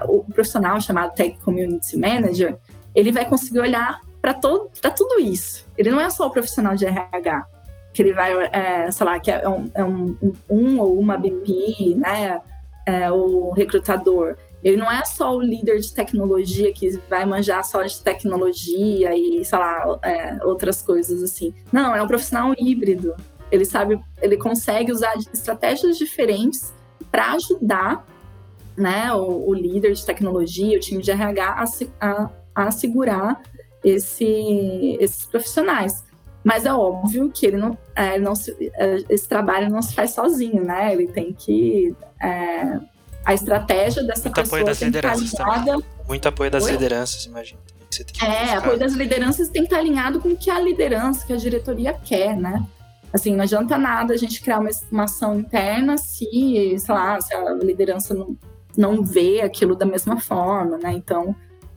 [0.09, 2.59] o profissional chamado Tech Community Manager,
[2.95, 5.65] ele vai conseguir olhar para tudo isso.
[5.79, 7.47] Ele não é só o profissional de RH,
[7.95, 11.17] que ele vai, é, sei lá, que é um, é um, um- um ou uma
[11.17, 12.41] BP, né?
[12.87, 14.37] É, o recrutador.
[14.63, 19.45] Ele não é só o líder de tecnologia que vai manjar só de tecnologia e,
[19.45, 21.53] sei lá, é, outras coisas assim.
[21.73, 23.15] Não, é um profissional híbrido.
[23.51, 26.73] Ele sabe, ele consegue usar estratégias diferentes
[27.11, 28.07] para ajudar
[28.77, 31.65] né, o, o líder de tecnologia, o time de RH a,
[32.01, 33.41] a, a assegurar
[33.85, 36.05] esse, esses profissionais.
[36.47, 40.13] Mas é óbvio que ele não, é, não se- é, esse trabalho não se faz
[40.13, 40.93] sozinho, né?
[40.93, 41.93] Ele tem que.
[42.23, 42.79] é,
[43.25, 45.85] a estratégia dessa Muito apoio pessoa das tem que alinhada.
[46.07, 46.71] Muito apoio das Oi?
[46.71, 47.29] lideranças,
[47.91, 48.59] você tem que É, buscar.
[48.59, 51.93] apoio das lideranças tem que estar alinhado com o que a liderança, que a diretoria
[51.93, 52.65] quer, né?
[53.13, 56.25] Assim, não adianta nada a gente criar uma, uma ação interna se,
[56.79, 58.37] sei lá, se a liderança não,
[58.77, 60.93] não vê aquilo da mesma forma, né?
[60.93, 61.35] Então,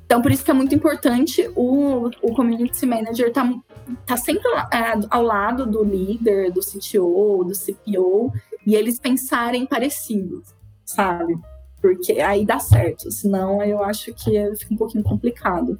[0.10, 3.48] então por isso que é muito importante o, o community manager tá,
[4.08, 4.42] tá sempre
[4.74, 8.34] é, ao lado do líder, do CTO, do CPO,
[8.66, 11.38] e eles pensarem parecidos, sabe?
[11.80, 15.78] Porque aí dá certo, senão eu acho que fica um pouquinho complicado.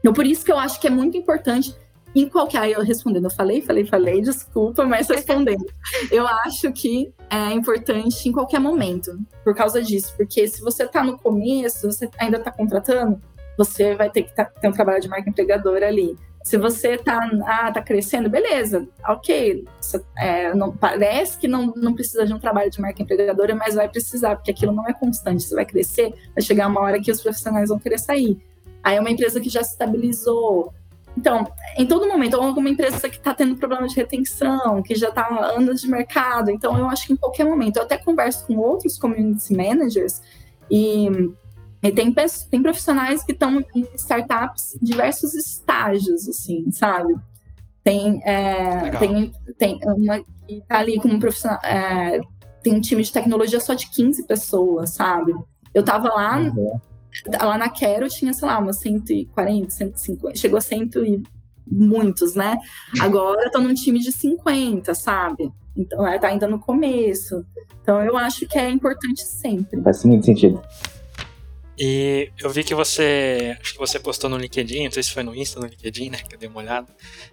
[0.00, 1.76] Então, por isso que eu acho que é muito importante,
[2.12, 2.58] em qualquer.
[2.58, 5.64] Aí eu respondendo, eu falei, falei, falei, desculpa, mas respondendo.
[6.10, 10.12] eu acho que é importante em qualquer momento, por causa disso.
[10.16, 13.20] Porque se você está no começo, você ainda está contratando,
[13.56, 16.16] você vai ter que tá- ter um trabalho de marca empregadora ali.
[16.42, 19.64] Se você tá, ah, tá crescendo, beleza, ok.
[20.18, 23.88] É, não, parece que não, não precisa de um trabalho de marca empregadora, mas vai
[23.88, 25.42] precisar, porque aquilo não é constante.
[25.42, 28.38] Você vai crescer, vai chegar uma hora que os profissionais vão querer sair.
[28.82, 30.70] Aí é uma empresa que já se estabilizou.
[31.16, 31.46] Então,
[31.78, 35.26] em todo momento, ou alguma empresa que está tendo problema de retenção, que já está
[35.56, 36.50] anos de mercado.
[36.50, 40.20] Então, eu acho que em qualquer momento, eu até converso com outros community managers
[40.70, 41.08] e,
[41.84, 42.14] e tem,
[42.50, 47.14] tem profissionais que estão em startups em diversos estágios, assim, sabe?
[47.82, 51.60] Tem, é, tem, tem uma que tá ali como profissional.
[51.62, 52.22] É,
[52.62, 55.34] tem um time de tecnologia só de 15 pessoas, sabe?
[55.74, 56.80] Eu tava lá, uhum.
[57.42, 61.22] lá na Quero tinha, sei lá, umas 140, 150, chegou a cento e
[61.70, 62.56] muitos, né?
[62.98, 65.52] Agora eu tô num time de 50, sabe?
[65.76, 67.44] Então, é, tá ainda no começo.
[67.82, 69.82] Então, eu acho que é importante sempre.
[69.82, 70.62] Faz muito sentido.
[71.78, 73.56] E eu vi que você.
[73.60, 76.18] Acho que você postou no LinkedIn, não sei se foi no Insta, no LinkedIn, né?
[76.18, 76.86] Que eu dei uma olhada.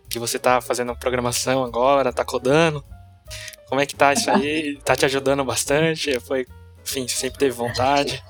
[0.09, 2.83] Que você tá fazendo programação agora, tá codando.
[3.67, 4.77] Como é que tá isso aí?
[4.83, 6.19] Tá te ajudando bastante?
[6.19, 6.45] Foi,
[6.83, 8.23] enfim, sempre teve vontade.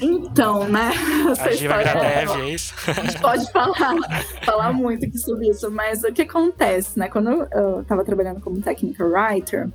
[0.00, 0.92] Então, né?
[1.40, 2.74] A Giva Gradev, é isso?
[2.86, 7.08] A gente pode falar, falar muito aqui sobre isso, mas o que acontece, né?
[7.08, 9.68] Quando eu estava trabalhando como technical writer,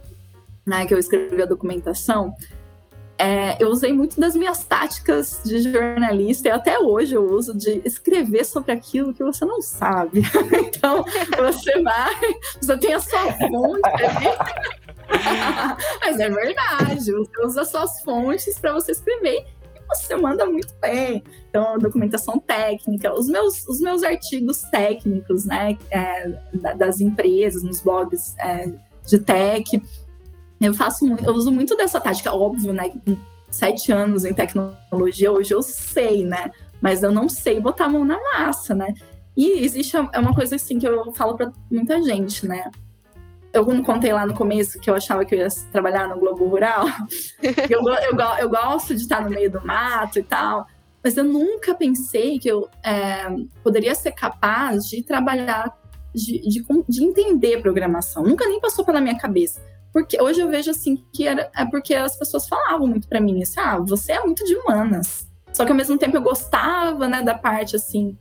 [0.65, 2.33] né, que eu escrevi a documentação,
[3.19, 7.81] é, eu usei muito das minhas táticas de jornalista e até hoje eu uso de
[7.83, 10.21] escrever sobre aquilo que você não sabe.
[10.65, 11.03] então,
[11.37, 12.15] você vai,
[12.61, 13.81] você tem a sua fonte.
[15.99, 19.45] Mas é verdade, você usa suas fontes para você escrever
[19.89, 21.23] você manda muito bem.
[21.49, 26.29] Então, documentação técnica, os meus, os meus artigos técnicos, né, é,
[26.75, 28.71] das empresas, nos blogs é,
[29.07, 29.81] de tech,
[30.59, 32.91] eu faço eu uso muito dessa tática, óbvio, né,
[33.49, 38.05] sete anos em tecnologia, hoje eu sei, né, mas eu não sei botar a mão
[38.05, 38.93] na massa, né.
[39.35, 42.69] E existe é uma coisa assim que eu falo para muita gente, né?
[43.53, 46.47] eu não contei lá no começo que eu achava que eu ia trabalhar no Globo
[46.47, 46.85] Rural.
[47.69, 50.67] eu, eu, eu, gosto de estar no meio do mato e tal,
[51.03, 53.27] mas eu nunca pensei que eu é,
[53.63, 55.75] poderia ser capaz de trabalhar,
[56.13, 58.23] de, de, de, entender programação.
[58.23, 59.61] Nunca nem passou pela minha cabeça.
[59.91, 63.41] Porque hoje eu vejo assim que era, é porque as pessoas falavam muito para mim
[63.41, 65.27] assim, ah, você é muito de humanas.
[65.51, 68.17] Só que ao mesmo tempo eu gostava, né, da parte assim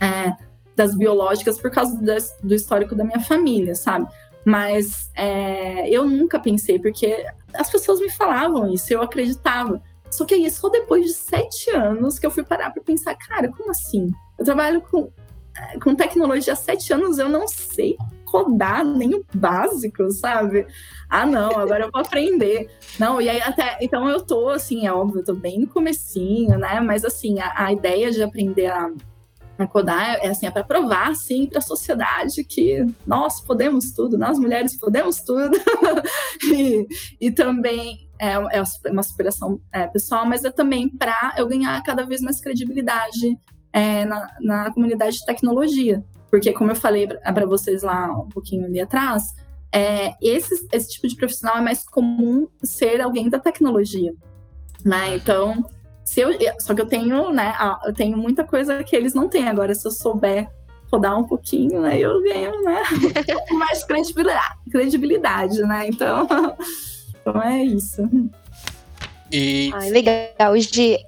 [0.00, 0.32] é,
[0.74, 1.96] das biológicas por causa
[2.42, 4.06] do histórico da minha família, sabe?
[4.44, 9.80] Mas é, eu nunca pensei, porque as pessoas me falavam isso, eu acreditava.
[10.10, 13.50] Só que aí, só depois de sete anos que eu fui parar para pensar, cara,
[13.50, 14.12] como assim?
[14.38, 15.10] Eu trabalho com,
[15.56, 20.66] é, com tecnologia há sete anos, eu não sei codar nem o básico, sabe?
[21.08, 22.68] Ah, não, agora eu vou aprender.
[22.98, 23.78] Não, e aí até.
[23.80, 26.80] Então eu tô, assim, é óbvio, eu tô bem no comecinho, né?
[26.80, 28.90] Mas assim, a, a ideia de aprender a
[29.58, 34.18] na Kodai é assim, é para provar sim para a sociedade que nós podemos tudo,
[34.18, 35.56] nós mulheres podemos tudo.
[36.52, 36.86] e,
[37.20, 42.04] e também é, é uma superação é, pessoal, mas é também para eu ganhar cada
[42.04, 43.38] vez mais credibilidade
[43.72, 46.04] é, na, na comunidade de tecnologia.
[46.30, 49.34] Porque, como eu falei para vocês lá um pouquinho ali atrás,
[49.72, 54.12] é, esse, esse tipo de profissional é mais comum ser alguém da tecnologia.
[54.84, 55.16] Né?
[55.16, 55.64] Então,
[56.04, 57.54] se eu, só que eu tenho, né?
[57.84, 59.48] Eu tenho muita coisa que eles não têm.
[59.48, 60.48] Agora, se eu souber
[60.90, 61.98] rodar um pouquinho, né?
[61.98, 62.82] Eu ganho, né?
[63.52, 65.88] mais credibilidade, credibilidade, né?
[65.88, 66.26] Então,
[67.20, 68.08] então é isso.
[69.30, 69.72] E...
[69.74, 70.56] Ai, legal.
[70.56, 70.98] De...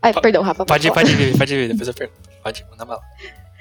[0.00, 0.64] Ai, perdão, Rafa.
[0.64, 2.30] Pode ir, pode ir, pode ir, depois eu pergunto.
[2.42, 3.02] Pode ir, manda bala.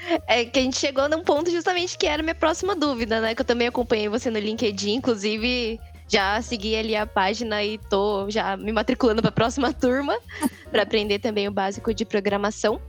[0.27, 3.35] É que a gente chegou num ponto justamente que era a minha próxima dúvida, né?
[3.35, 8.29] Que eu também acompanhei você no LinkedIn, inclusive já segui ali a página e tô
[8.29, 10.17] já me matriculando para a próxima turma
[10.69, 12.79] para aprender também o básico de programação.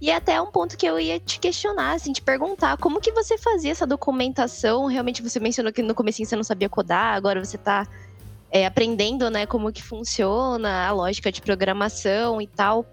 [0.00, 3.12] E é até um ponto que eu ia te questionar, assim, te perguntar como que
[3.12, 4.86] você fazia essa documentação.
[4.86, 7.86] Realmente você mencionou que no começo você não sabia codar, agora você está
[8.50, 12.84] é, aprendendo, né, como que funciona a lógica de programação e tal.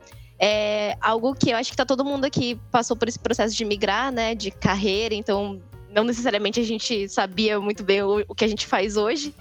[0.44, 3.64] É algo que eu acho que tá todo mundo aqui passou por esse processo de
[3.64, 5.62] migrar, né, de carreira, então
[5.94, 9.36] não necessariamente a gente sabia muito bem o, o que a gente faz hoje.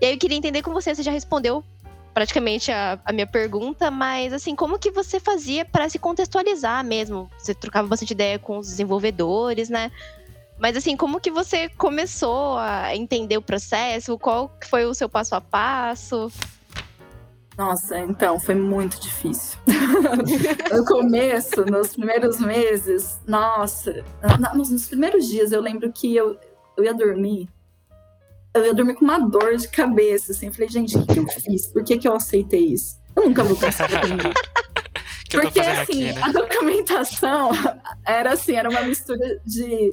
[0.00, 1.64] E aí eu queria entender com você, você já respondeu
[2.12, 7.28] praticamente a, a, minha pergunta, mas assim, como que você fazia para se contextualizar mesmo?
[7.36, 9.90] Você trocava bastante ideia com os desenvolvedores, né?
[10.56, 14.16] Mas assim, como que você começou a entender o processo?
[14.16, 16.30] Qual foi o seu passo a passo?
[17.56, 19.58] Nossa, então, foi muito difícil.
[20.74, 24.04] no começo, nos primeiros meses, nossa,
[24.54, 26.36] nos primeiros dias eu lembro que eu,
[26.76, 27.48] eu ia dormir
[28.54, 30.46] eu ia dormir com uma dor de cabeça, assim.
[30.46, 31.66] Eu falei, gente, o que, que eu fiz?
[31.66, 32.96] Por que, que eu aceitei isso?
[33.16, 34.32] Eu nunca vou conseguir aprender.
[35.30, 36.20] Porque, assim, aqui, né?
[36.22, 37.50] a documentação
[38.06, 39.92] era assim, era uma mistura de,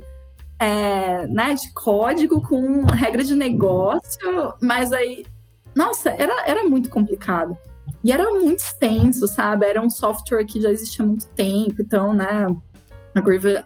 [0.59, 5.25] é, né, de código com regra de negócio, mas aí,
[5.75, 7.57] nossa, era, era muito complicado.
[8.03, 9.65] E era muito extenso, sabe?
[9.65, 12.47] Era um software que já existia há muito tempo, então, né,
[13.13, 13.63] a curva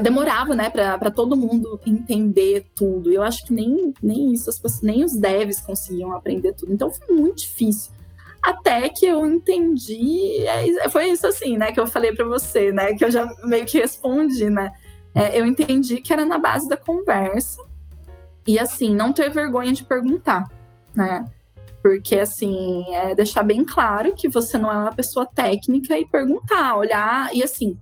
[0.00, 3.12] demorava, né, para todo mundo entender tudo.
[3.12, 4.50] Eu acho que nem, nem isso,
[4.82, 6.72] nem os devs conseguiam aprender tudo.
[6.72, 7.92] Então foi muito difícil.
[8.42, 12.94] Até que eu entendi, é, foi isso assim, né, que eu falei para você, né,
[12.94, 14.72] que eu já meio que respondi, né.
[15.14, 17.62] é, eu entendi que era na base da conversa
[18.46, 20.50] e assim não ter vergonha de perguntar,
[20.94, 21.24] né?
[21.84, 26.76] Porque assim é deixar bem claro que você não é uma pessoa técnica e perguntar,
[26.76, 27.78] olhar e assim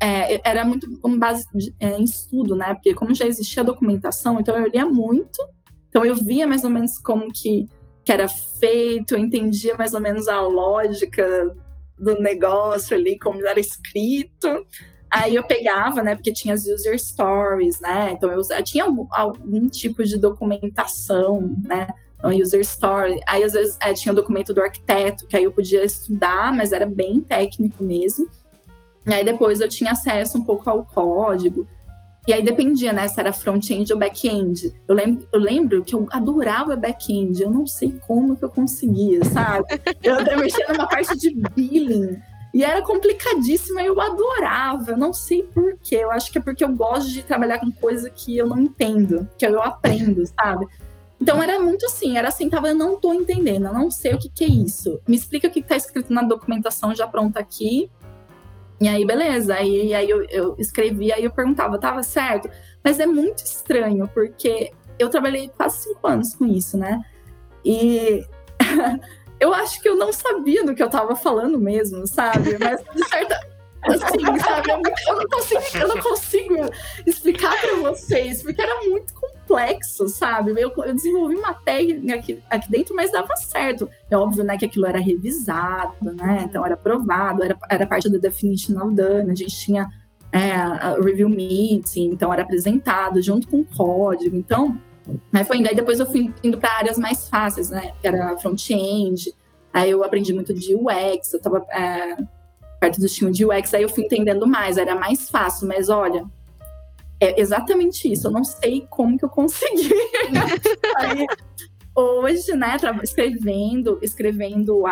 [0.00, 1.44] é, era muito com base
[1.80, 2.72] é, em estudo, né?
[2.74, 5.42] Porque como já existia documentação, então eu lia muito,
[5.88, 7.68] então eu via mais ou menos como que,
[8.04, 11.52] que era feito, eu entendia mais ou menos a lógica
[11.98, 14.64] do negócio ali, como era escrito.
[15.10, 16.14] Aí eu pegava, né?
[16.14, 18.12] Porque tinha as user stories, né?
[18.12, 21.88] Então eu, eu tinha algum, algum, tipo de documentação, né?
[22.30, 23.20] User story.
[23.26, 26.72] Aí às vezes é, tinha o documento do arquiteto, que aí eu podia estudar, mas
[26.72, 28.28] era bem técnico mesmo.
[29.06, 31.66] E aí depois eu tinha acesso um pouco ao código.
[32.26, 34.72] E aí dependia, né, se era front-end ou back-end.
[34.88, 37.42] Eu lembro, eu lembro que eu adorava back-end.
[37.42, 39.66] Eu não sei como que eu conseguia, sabe?
[40.02, 42.18] Eu até mexia numa parte de billing.
[42.54, 44.92] E era complicadíssima e eu adorava.
[44.92, 45.96] Eu não sei porquê.
[45.96, 49.28] Eu acho que é porque eu gosto de trabalhar com coisa que eu não entendo,
[49.36, 50.66] que eu aprendo, sabe?
[51.20, 54.18] Então era muito assim, era assim, tava, eu não tô entendendo, eu não sei o
[54.18, 55.00] que, que é isso.
[55.06, 57.90] Me explica o que, tá escrito na documentação já pronta aqui,
[58.80, 59.54] e aí, beleza.
[59.54, 62.50] Aí, aí eu, eu escrevi, aí eu perguntava, tava certo?
[62.82, 67.00] Mas é muito estranho, porque eu trabalhei quase cinco anos com isso, né?
[67.64, 68.26] E
[69.40, 72.58] eu acho que eu não sabia do que eu tava falando mesmo, sabe?
[72.58, 73.40] Mas de certa,
[73.86, 74.70] assim, sabe?
[74.70, 76.54] Eu, eu, não consigo, eu não consigo
[77.06, 80.52] explicar para vocês, porque era muito complexo, sabe?
[80.52, 83.88] Eu, eu desenvolvi uma técnica aqui, aqui, dentro, mas dava certo.
[84.10, 86.44] É óbvio, né, que aquilo era revisado, né?
[86.44, 89.88] Então era aprovado, era, era parte da definition of done, a gente tinha
[90.32, 94.36] é, review meeting, então era apresentado junto com o código.
[94.36, 94.80] Então,
[95.32, 95.68] né, foi indo.
[95.68, 97.92] Aí depois eu fui indo para áreas mais fáceis, né?
[98.00, 99.32] Que era front-end.
[99.72, 102.16] Aí eu aprendi muito de UX, eu estava é,
[102.84, 106.26] perto do time de UX, aí eu fui entendendo mais, era mais fácil, mas olha,
[107.18, 109.88] é exatamente isso, eu não sei como que eu consegui.
[110.98, 111.26] aí,
[111.96, 114.82] hoje, né, escrevendo, escrevendo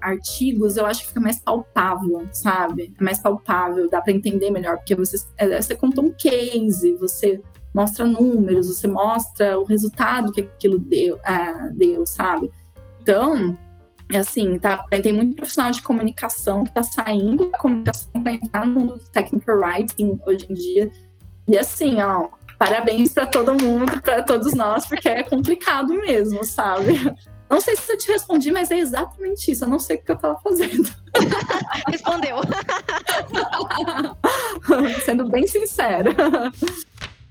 [0.00, 2.94] artigos, eu acho que fica mais palpável, sabe?
[2.96, 7.42] É mais palpável, dá para entender melhor, porque você, é, você conta um case, você
[7.74, 12.52] mostra números, você mostra o resultado que aquilo deu, é, deu sabe?
[13.02, 13.58] Então,
[14.14, 18.80] assim, tá, tem muito profissional de comunicação que está saindo da comunicação para entrar no
[18.80, 20.92] mundo do technical writing hoje em dia.
[21.48, 27.14] E assim, ó, parabéns para todo mundo, para todos nós, porque é complicado mesmo, sabe?
[27.48, 29.64] Não sei se eu te respondi, mas é exatamente isso.
[29.64, 30.92] Eu não sei o que eu estava fazendo.
[31.88, 32.38] Respondeu.
[35.04, 36.10] Sendo bem sincera.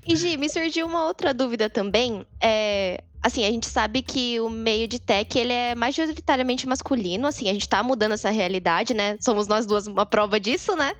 [0.06, 2.26] E Gi, me surgiu uma outra dúvida também.
[2.40, 7.48] É, assim, a gente sabe que o meio de tech, ele é majoritariamente masculino, assim,
[7.48, 9.16] a gente tá mudando essa realidade, né?
[9.20, 10.94] Somos nós duas uma prova disso, né?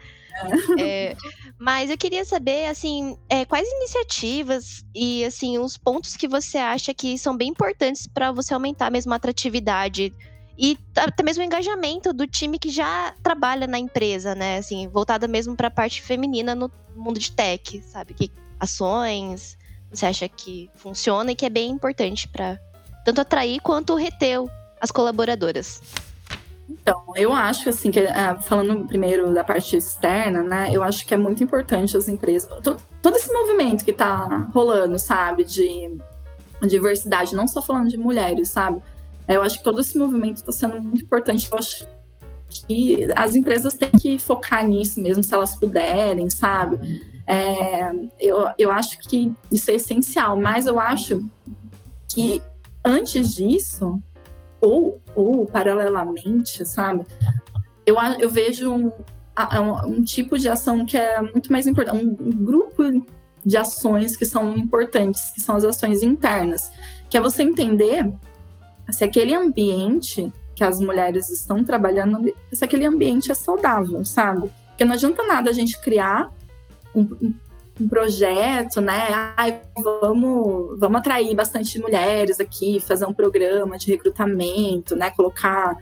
[0.78, 0.82] É.
[0.82, 1.16] É,
[1.58, 6.92] mas eu queria saber, assim, é, quais iniciativas e, assim, os pontos que você acha
[6.92, 10.12] que são bem importantes para você aumentar mesmo a atratividade
[10.58, 14.58] e até mesmo o engajamento do time que já trabalha na empresa, né?
[14.58, 18.14] Assim, voltada mesmo para a parte feminina no mundo de tech, sabe?
[18.14, 19.56] Que ações
[19.96, 22.58] você acha que funciona e que é bem importante para
[23.04, 24.38] tanto atrair quanto reter
[24.80, 25.80] as colaboradoras?
[26.68, 30.70] Então, eu acho assim que ah, falando primeiro da parte externa, né?
[30.72, 35.44] Eu acho que é muito importante as empresas, todo, esse movimento que está rolando, sabe,
[35.44, 35.96] de
[36.66, 38.82] diversidade, não só falando de mulheres, sabe?
[39.28, 41.48] Eu acho que todo esse movimento está sendo muito importante.
[41.50, 41.86] Eu acho
[42.48, 47.15] que as empresas têm que focar nisso mesmo, se elas puderem, sabe?
[47.26, 51.28] É, eu, eu acho que isso é essencial, mas eu acho
[52.08, 52.40] que
[52.84, 54.00] antes disso,
[54.60, 57.04] ou, ou paralelamente, sabe,
[57.84, 58.92] eu, eu vejo um,
[59.86, 62.82] um, tipo de ação que é muito mais importante, um, um grupo
[63.44, 66.70] de ações que são importantes, que são as ações internas,
[67.08, 68.12] que é você entender
[68.90, 74.50] se aquele ambiente que as mulheres estão trabalhando, se aquele ambiente é saudável, sabe?
[74.68, 76.30] Porque não adianta nada a gente criar
[76.96, 77.34] um,
[77.80, 79.08] um projeto, né?
[79.36, 79.60] Ai,
[80.00, 85.10] vamos, vamos atrair bastante mulheres aqui, fazer um programa de recrutamento, né?
[85.10, 85.76] Colocar,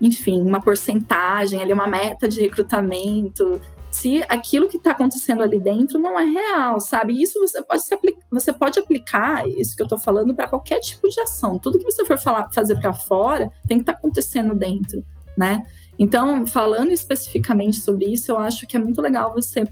[0.00, 3.60] enfim, uma porcentagem ali, uma meta de recrutamento.
[3.90, 7.20] Se aquilo que está acontecendo ali dentro não é real, sabe?
[7.20, 10.78] Isso você pode, se aplicar, você pode aplicar isso que eu estou falando para qualquer
[10.78, 11.58] tipo de ação.
[11.58, 15.04] Tudo que você for falar, fazer para fora tem que estar tá acontecendo dentro,
[15.36, 15.66] né?
[15.98, 19.66] Então, falando especificamente sobre isso, eu acho que é muito legal você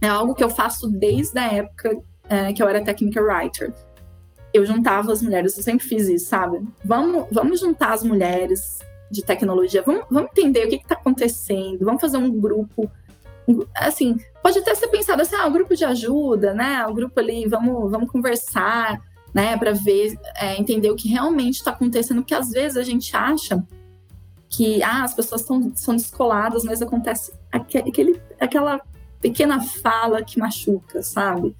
[0.00, 1.96] é algo que eu faço desde a época
[2.28, 3.72] é, que eu era technical writer.
[4.52, 6.66] Eu juntava as mulheres, eu sempre fiz isso, sabe?
[6.84, 8.78] Vamos, vamos juntar as mulheres
[9.10, 12.90] de tecnologia, vamos, vamos entender o que está acontecendo, vamos fazer um grupo
[13.76, 16.84] assim, pode até ser pensado assim, ah, um grupo de ajuda, né?
[16.86, 19.00] Um grupo ali, vamos, vamos conversar,
[19.32, 19.56] né?
[19.56, 23.64] Para ver, é, entender o que realmente está acontecendo, porque às vezes a gente acha
[24.48, 28.80] que ah, as pessoas tão, são descoladas, mas acontece aquele, aquela
[29.20, 31.54] pequena fala que machuca, sabe?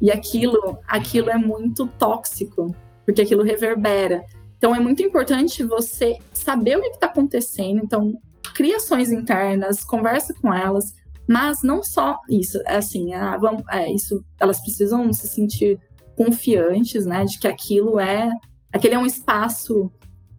[0.00, 2.74] E aquilo, aquilo é muito tóxico,
[3.04, 4.24] porque aquilo reverbera.
[4.56, 7.80] Então é muito importante você saber o que está acontecendo.
[7.82, 8.20] Então,
[8.54, 10.94] criações internas, conversa com elas,
[11.28, 15.78] mas não só isso, é assim, ah, vamos, é, isso, elas precisam se sentir
[16.16, 18.30] confiantes, né, de que aquilo é,
[18.72, 19.92] aquele é um espaço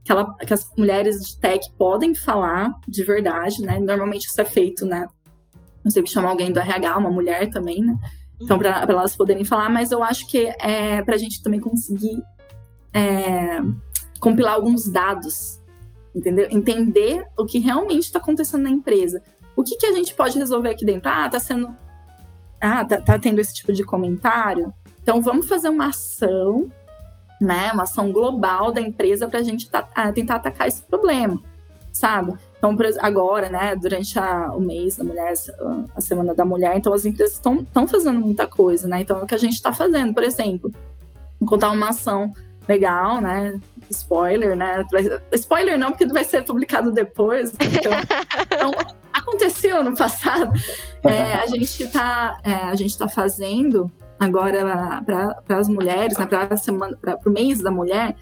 [0.04, 3.80] que, ela, que as mulheres de tech podem falar de verdade, né?
[3.80, 5.08] Normalmente isso é feito, né?
[5.84, 7.98] Não sei que chamar alguém do RH, uma mulher também, né?
[8.40, 12.24] Então, para elas poderem falar, mas eu acho que é para a gente também conseguir
[12.94, 13.60] é,
[14.20, 15.60] compilar alguns dados,
[16.16, 16.48] entendeu?
[16.50, 19.22] Entender o que realmente está acontecendo na empresa.
[19.56, 21.10] O que, que a gente pode resolver aqui dentro?
[21.10, 21.76] Ah, tá sendo.
[22.62, 24.74] Ah, tá, tá tendo esse tipo de comentário.
[25.02, 26.72] Então, vamos fazer uma ação
[27.40, 29.82] né, uma ação global da empresa para a gente tá,
[30.14, 31.42] tentar atacar esse problema,
[31.92, 32.34] sabe?
[32.60, 35.34] Então, agora, né, durante a, o mês da mulher,
[35.96, 39.00] a Semana da Mulher, então as empresas estão fazendo muita coisa, né?
[39.00, 40.70] Então, é o que a gente está fazendo, por exemplo,
[41.46, 42.34] contar uma ação
[42.68, 43.60] legal, né?
[43.90, 44.86] Spoiler, né?
[45.32, 47.54] Spoiler não, porque vai ser publicado depois.
[47.54, 47.94] Então,
[48.46, 48.72] então
[49.12, 50.52] aconteceu no passado.
[51.04, 53.90] É, a gente está é, a gente tá fazendo
[54.20, 58.16] agora para as mulheres, né, para o mês da mulher,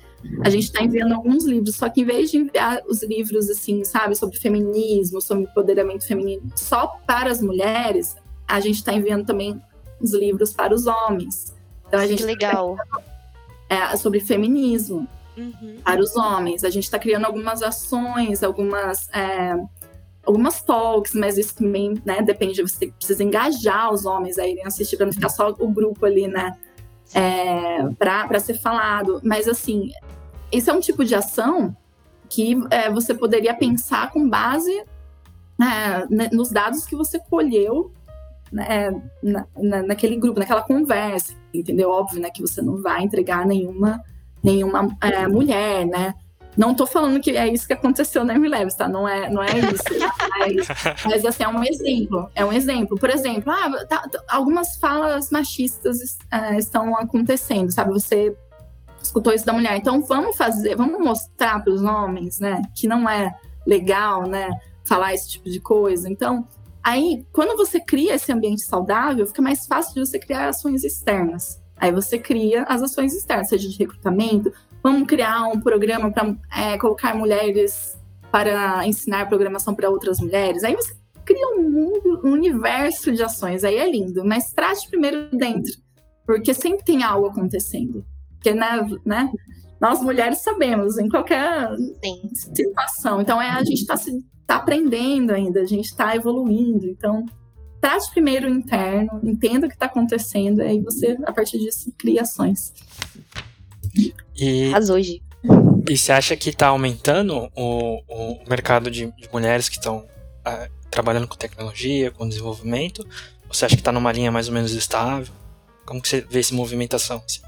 [0.44, 3.84] a gente está enviando alguns livros, só que em vez de enviar os livros, assim,
[3.84, 8.16] sabe, sobre feminismo, sobre empoderamento feminino, só para as mulheres,
[8.48, 9.62] a gente está enviando também
[10.02, 11.54] os livros para os homens.
[11.88, 12.76] Então, a gente que tá legal.
[12.76, 13.02] Tá,
[13.70, 15.08] é, sobre feminismo
[15.38, 15.78] uhum.
[15.84, 16.64] para os homens.
[16.64, 19.56] A gente está criando algumas ações, algumas é,
[20.26, 24.98] algumas talks, mas isso também, né, depende, você precisa engajar os homens a irem assistir,
[24.98, 26.54] para não ficar só o grupo ali, né,
[27.14, 29.22] é, para ser falado.
[29.24, 29.90] Mas, assim,
[30.52, 31.76] esse é um tipo de ação
[32.30, 34.84] que é, você poderia pensar com base
[35.58, 37.92] né, nos dados que você colheu
[38.52, 38.90] né,
[39.22, 41.90] na, na, naquele grupo, naquela conversa, entendeu?
[41.90, 44.02] Óbvio, né, que você não vai entregar nenhuma,
[44.44, 46.14] nenhuma é, mulher, né?
[46.56, 48.88] Não tô falando que é isso que aconteceu na MLabs, tá?
[48.88, 49.84] Não é, não é isso.
[50.40, 50.68] mas,
[51.06, 52.32] mas, assim, é um exemplo.
[52.34, 52.98] É um exemplo.
[52.98, 57.94] Por exemplo, ah, tá, tá, algumas falas machistas uh, estão acontecendo, sabe?
[57.94, 58.36] Você
[59.08, 59.78] escutou isso da mulher.
[59.78, 63.34] Então vamos fazer, vamos mostrar para os homens, né, que não é
[63.66, 64.50] legal, né,
[64.86, 66.10] falar esse tipo de coisa.
[66.10, 66.48] Então,
[66.84, 71.62] aí, quando você cria esse ambiente saudável, fica mais fácil de você criar ações externas.
[71.76, 74.52] Aí você cria as ações externas, seja de recrutamento,
[74.82, 77.98] vamos criar um programa para é, colocar mulheres
[78.32, 80.64] para ensinar programação para outras mulheres.
[80.64, 85.30] Aí você cria um mundo, um universo de ações, aí é lindo, mas trate primeiro
[85.36, 85.74] dentro,
[86.26, 88.06] porque sempre tem algo acontecendo.
[88.48, 89.32] Porque, né, né
[89.80, 91.70] nós mulheres sabemos, em qualquer
[92.04, 92.30] Sim.
[92.34, 93.22] situação.
[93.22, 93.96] Então, é, a gente está
[94.46, 96.88] tá aprendendo ainda, a gente está evoluindo.
[96.88, 97.26] Então,
[97.80, 102.22] trate primeiro o interno, entenda o que está acontecendo, aí você, a partir disso, cria
[102.22, 102.74] ações.
[104.36, 105.22] E, As hoje.
[105.88, 110.72] E você acha que está aumentando o, o mercado de, de mulheres que estão uh,
[110.90, 113.06] trabalhando com tecnologia, com desenvolvimento?
[113.48, 115.34] Ou você acha que está numa linha mais ou menos estável?
[115.86, 117.22] Como que você vê essa movimentação?
[117.24, 117.47] Assim?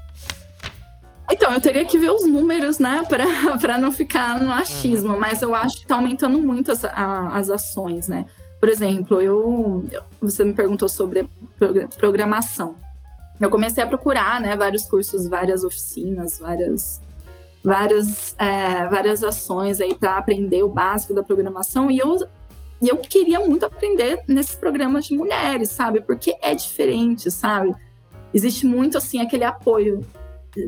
[1.30, 5.54] Então, eu teria que ver os números, né, para não ficar no achismo, mas eu
[5.54, 8.26] acho que está aumentando muito as, a, as ações, né?
[8.58, 9.84] Por exemplo, eu,
[10.20, 11.28] você me perguntou sobre
[11.96, 12.76] programação
[13.40, 17.00] eu comecei a procurar, né, vários cursos, várias oficinas, várias
[17.62, 22.16] várias é, várias ações aí para aprender o básico da programação e eu
[22.82, 26.00] e eu queria muito aprender nesses programas de mulheres, sabe?
[26.00, 27.74] Porque é diferente, sabe?
[28.32, 30.06] Existe muito assim aquele apoio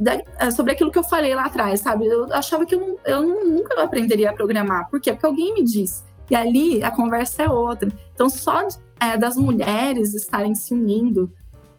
[0.00, 2.06] da, é, sobre aquilo que eu falei lá atrás, sabe?
[2.06, 4.88] Eu achava que eu, não, eu nunca aprenderia a programar.
[4.88, 5.12] Por quê?
[5.12, 6.02] Porque alguém me disse.
[6.30, 7.90] E ali a conversa é outra.
[8.14, 8.66] Então, só
[9.00, 11.30] é, das mulheres estarem se unindo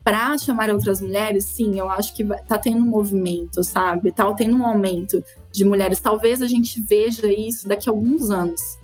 [0.04, 4.12] para chamar outras mulheres, sim, eu acho que tá tendo um movimento, sabe?
[4.12, 6.02] Tá tendo um aumento de mulheres.
[6.02, 8.78] Talvez a gente veja isso daqui a alguns anos.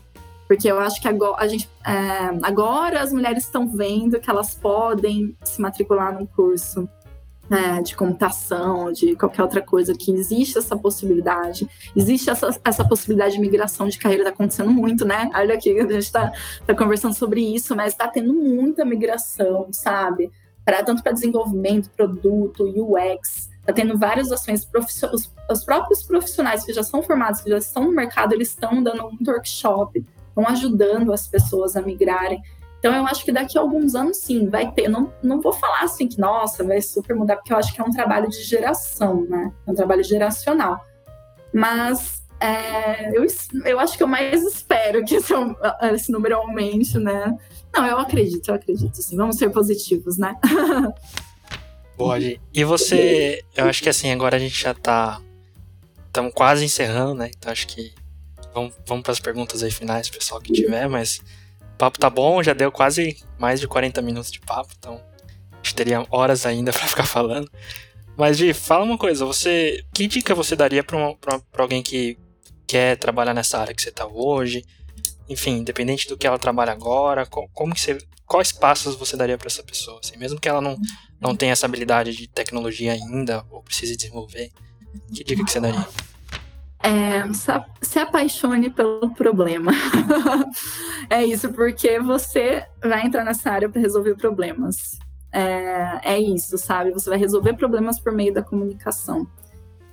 [0.48, 4.56] Porque eu acho que agora, a gente, é, agora as mulheres estão vendo que elas
[4.56, 6.90] podem se matricular num curso
[7.50, 13.34] é, de computação, de qualquer outra coisa, que existe essa possibilidade, existe essa, essa possibilidade
[13.36, 15.30] de migração de carreira, está acontecendo muito, né?
[15.34, 16.32] Olha aqui, a gente está
[16.66, 20.32] tá conversando sobre isso, mas está tendo muita migração, sabe?
[20.70, 24.70] para tanto para desenvolvimento, produto, UX, está tendo várias ações.
[25.12, 28.84] Os, os, próprios profissionais que já são formados, que já estão no mercado, eles estão
[28.84, 32.40] dando um workshop, estão ajudando as pessoas a migrarem.
[32.80, 34.88] Então eu acho que daqui a alguns anos sim, vai ter.
[34.88, 37.84] Não, não vou falar assim que, nossa, vai super mudar, porque eu acho que é
[37.84, 39.52] um trabalho de geração, né?
[39.68, 40.80] É um trabalho geracional.
[41.54, 43.26] Mas é, eu,
[43.66, 45.34] eu acho que eu mais espero que esse,
[45.94, 47.38] esse número aumente, né?
[47.74, 49.18] Não, eu acredito, eu acredito, sim.
[49.18, 50.36] Vamos ser positivos, né?
[51.98, 52.40] Pode.
[52.54, 55.22] E você, eu acho que assim, agora a gente já tá.
[56.08, 57.30] Estamos quase encerrando, né?
[57.38, 57.94] Então acho que.
[58.54, 61.22] Vamos, vamos para as perguntas aí finais, pessoal que tiver, mas
[61.80, 65.02] papo tá bom, já deu quase mais de 40 minutos de papo, então
[65.52, 67.50] a gente teria horas ainda para ficar falando.
[68.18, 69.82] Mas, Gi, fala uma coisa, você.
[69.94, 71.16] Que dica você daria para
[71.58, 72.18] alguém que
[72.68, 74.64] quer trabalhar nessa área que você tá hoje?
[75.30, 77.98] Enfim, independente do que ela trabalha agora, como que você.
[78.26, 80.00] Quais passos você daria para essa pessoa?
[80.04, 80.78] Assim, mesmo que ela não,
[81.20, 84.52] não tenha essa habilidade de tecnologia ainda, ou precise desenvolver,
[85.16, 85.88] que dica que você daria?
[86.82, 87.24] É,
[87.82, 89.72] se apaixone pelo problema.
[91.10, 94.98] é isso, porque você vai entrar nessa área para resolver problemas.
[95.32, 96.92] É, é, isso, sabe?
[96.92, 99.28] Você vai resolver problemas por meio da comunicação.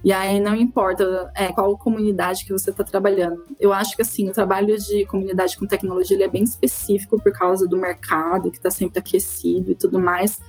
[0.04, 3.44] E aí não importa é, qual comunidade que você está trabalhando.
[3.58, 7.66] Eu acho que assim, o trabalho de comunidade com tecnologia é bem específico por causa
[7.66, 10.40] do mercado que está sempre aquecido e tudo mais.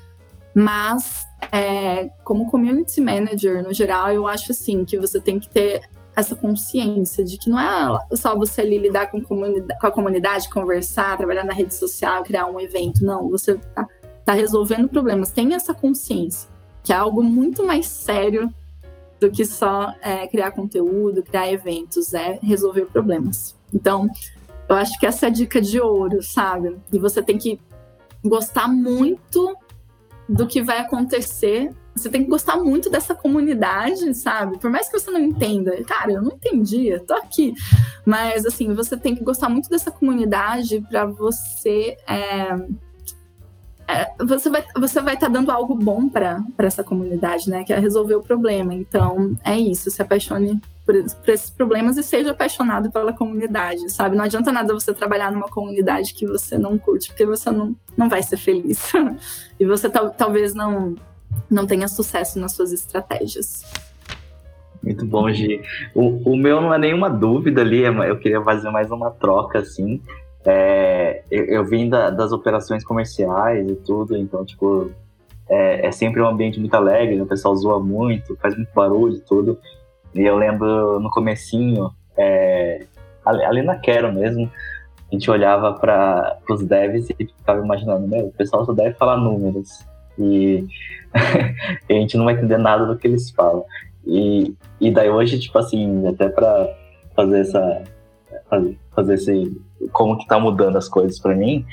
[0.53, 5.81] Mas é, como community manager, no geral, eu acho assim que você tem que ter
[6.17, 11.15] essa consciência de que não é só você ali lidar com, com a comunidade, conversar,
[11.15, 13.05] trabalhar na rede social, criar um evento.
[13.05, 13.87] Não, você tá,
[14.25, 15.29] tá resolvendo problemas.
[15.29, 16.49] Tenha essa consciência,
[16.83, 18.51] que é algo muito mais sério
[19.19, 23.55] do que só é, criar conteúdo, criar eventos, é resolver problemas.
[23.71, 24.09] Então,
[24.67, 26.77] eu acho que essa é a dica de ouro, sabe?
[26.91, 27.59] E você tem que
[28.25, 29.55] gostar muito
[30.27, 34.57] do que vai acontecer você tem que gostar muito dessa comunidade, sabe?
[34.59, 37.53] Por mais que você não entenda, cara, eu não entendi, eu tô aqui.
[38.05, 41.97] Mas, assim, você tem que gostar muito dessa comunidade para você.
[42.07, 42.55] É,
[43.87, 47.63] é, você vai você vai estar tá dando algo bom para essa comunidade, né?
[47.63, 48.73] Que é resolver o problema.
[48.73, 49.89] Então, é isso.
[49.89, 54.17] Se apaixone por, por, esses problemas e seja apaixonado pela comunidade, sabe?
[54.17, 58.09] Não adianta nada você trabalhar numa comunidade que você não curte, porque você não, não
[58.09, 58.91] vai ser feliz.
[59.57, 60.95] e você talvez não
[61.49, 63.63] não tenha sucesso nas suas estratégias.
[64.81, 65.61] Muito bom, Gi.
[65.93, 69.59] O, o meu não é nenhuma dúvida ali, é eu queria fazer mais uma troca,
[69.59, 70.01] assim.
[70.45, 74.89] É, eu, eu, vim da, das operações comerciais e tudo, então, tipo,
[75.49, 77.23] é, é, sempre um ambiente muito alegre, né?
[77.23, 79.59] o pessoal zoa muito, faz muito barulho e tudo.
[80.15, 82.85] E eu lembro no comecinho, é,
[83.25, 84.49] ali, ali na Quero mesmo,
[85.11, 89.17] a gente olhava para os devs e ficava imaginando, meu, o pessoal só deve falar
[89.17, 89.85] números.
[90.17, 90.65] E
[91.89, 93.63] a gente não vai entender nada do que eles falam.
[94.05, 96.73] E, e daí hoje, tipo assim, até para
[97.15, 97.83] fazer essa.
[98.95, 99.61] Fazer esse.
[99.91, 101.65] Como que tá mudando as coisas para mim,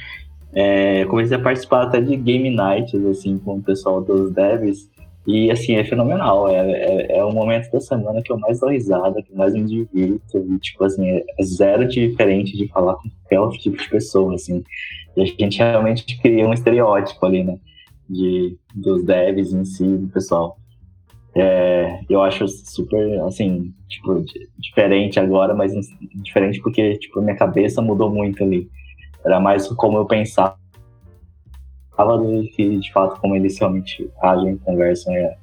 [0.52, 4.88] é, comecei a participar até de game nights, assim, com o pessoal dos devs.
[5.26, 6.48] E, assim, é fenomenal.
[6.48, 9.64] É, é, é o momento da semana que eu mais dou risada, que mais me
[9.64, 10.38] divirto.
[10.38, 14.62] E, tipo, assim, é zero diferente de falar com qualquer tipo de pessoa, assim.
[15.16, 17.58] E a gente realmente cria um estereótipo ali, né?
[18.08, 20.58] De, dos devs em si, do pessoal.
[21.34, 24.24] É, eu acho super, assim, tipo,
[24.58, 25.72] diferente agora, mas
[26.22, 28.68] diferente porque, tipo, minha cabeça mudou muito ali.
[29.24, 30.56] Era mais como eu pensava
[31.98, 35.14] do que, de fato, como eles realmente agem, conversam.
[35.14, 35.36] É,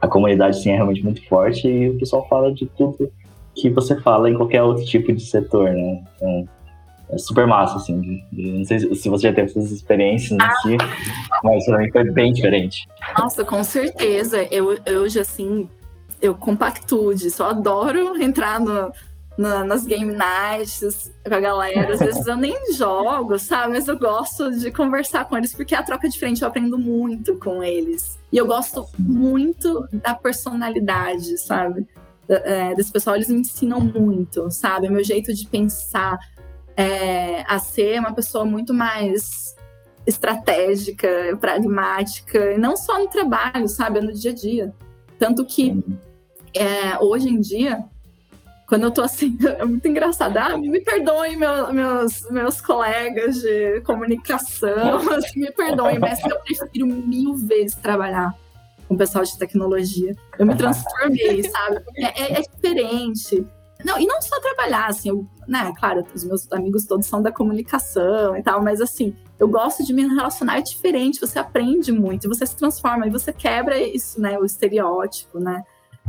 [0.00, 3.10] a comunidade, sim, é realmente muito forte e o pessoal fala de tudo
[3.54, 6.04] que você fala em qualquer outro tipo de setor, né?
[6.14, 6.48] Então,
[7.10, 8.22] é super massa, assim.
[8.32, 10.52] Não sei se você já teve essas experiências ah.
[11.42, 12.88] mas pra mim foi bem diferente.
[13.18, 14.42] Nossa, com certeza.
[14.50, 15.68] Eu, eu já, assim,
[16.20, 17.42] eu compactuo disso.
[17.42, 18.92] Eu adoro entrar no,
[19.38, 21.94] nas game nights com a galera.
[21.94, 23.74] Às vezes eu nem jogo, sabe?
[23.74, 27.36] Mas eu gosto de conversar com eles, porque a troca é diferente, eu aprendo muito
[27.36, 28.18] com eles.
[28.32, 31.86] E eu gosto muito da personalidade, sabe?
[32.28, 34.88] É, desse pessoal, eles me ensinam muito, sabe?
[34.88, 36.18] O meu jeito de pensar,
[36.78, 39.56] é, a ser uma pessoa muito mais
[40.06, 44.72] estratégica, pragmática, e não só no trabalho, sabe, no dia a dia.
[45.18, 45.84] Tanto que
[46.54, 47.84] é, hoje em dia,
[48.68, 50.36] quando eu tô assim, é muito engraçado.
[50.36, 55.00] Ah, me perdoem meu, meus, meus colegas de comunicação,
[55.34, 58.32] me perdoem, mas eu prefiro mil vezes trabalhar
[58.86, 60.14] com o pessoal de tecnologia.
[60.38, 61.82] Eu me transformei, sabe?
[61.96, 63.44] É, é, é diferente.
[63.84, 67.30] Não, e não só trabalhar, assim, eu, né, claro, os meus amigos todos são da
[67.30, 72.44] comunicação e tal, mas assim, eu gosto de me relacionar diferente, você aprende muito, você
[72.44, 75.62] se transforma e você quebra isso, né, o estereótipo, né?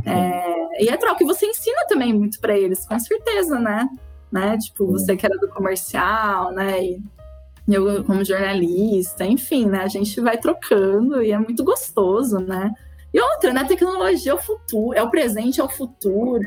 [0.04, 3.88] É, e é troca, e você ensina também muito para eles, com certeza, né?
[4.30, 4.56] né?
[4.58, 6.84] Tipo, você que era do comercial, né?
[6.84, 7.02] E,
[7.68, 9.80] eu como jornalista, enfim, né?
[9.80, 12.72] A gente vai trocando e é muito gostoso, né?
[13.12, 13.64] E outra, né?
[13.64, 16.40] Tecnologia é o futuro, é o presente, é o futuro.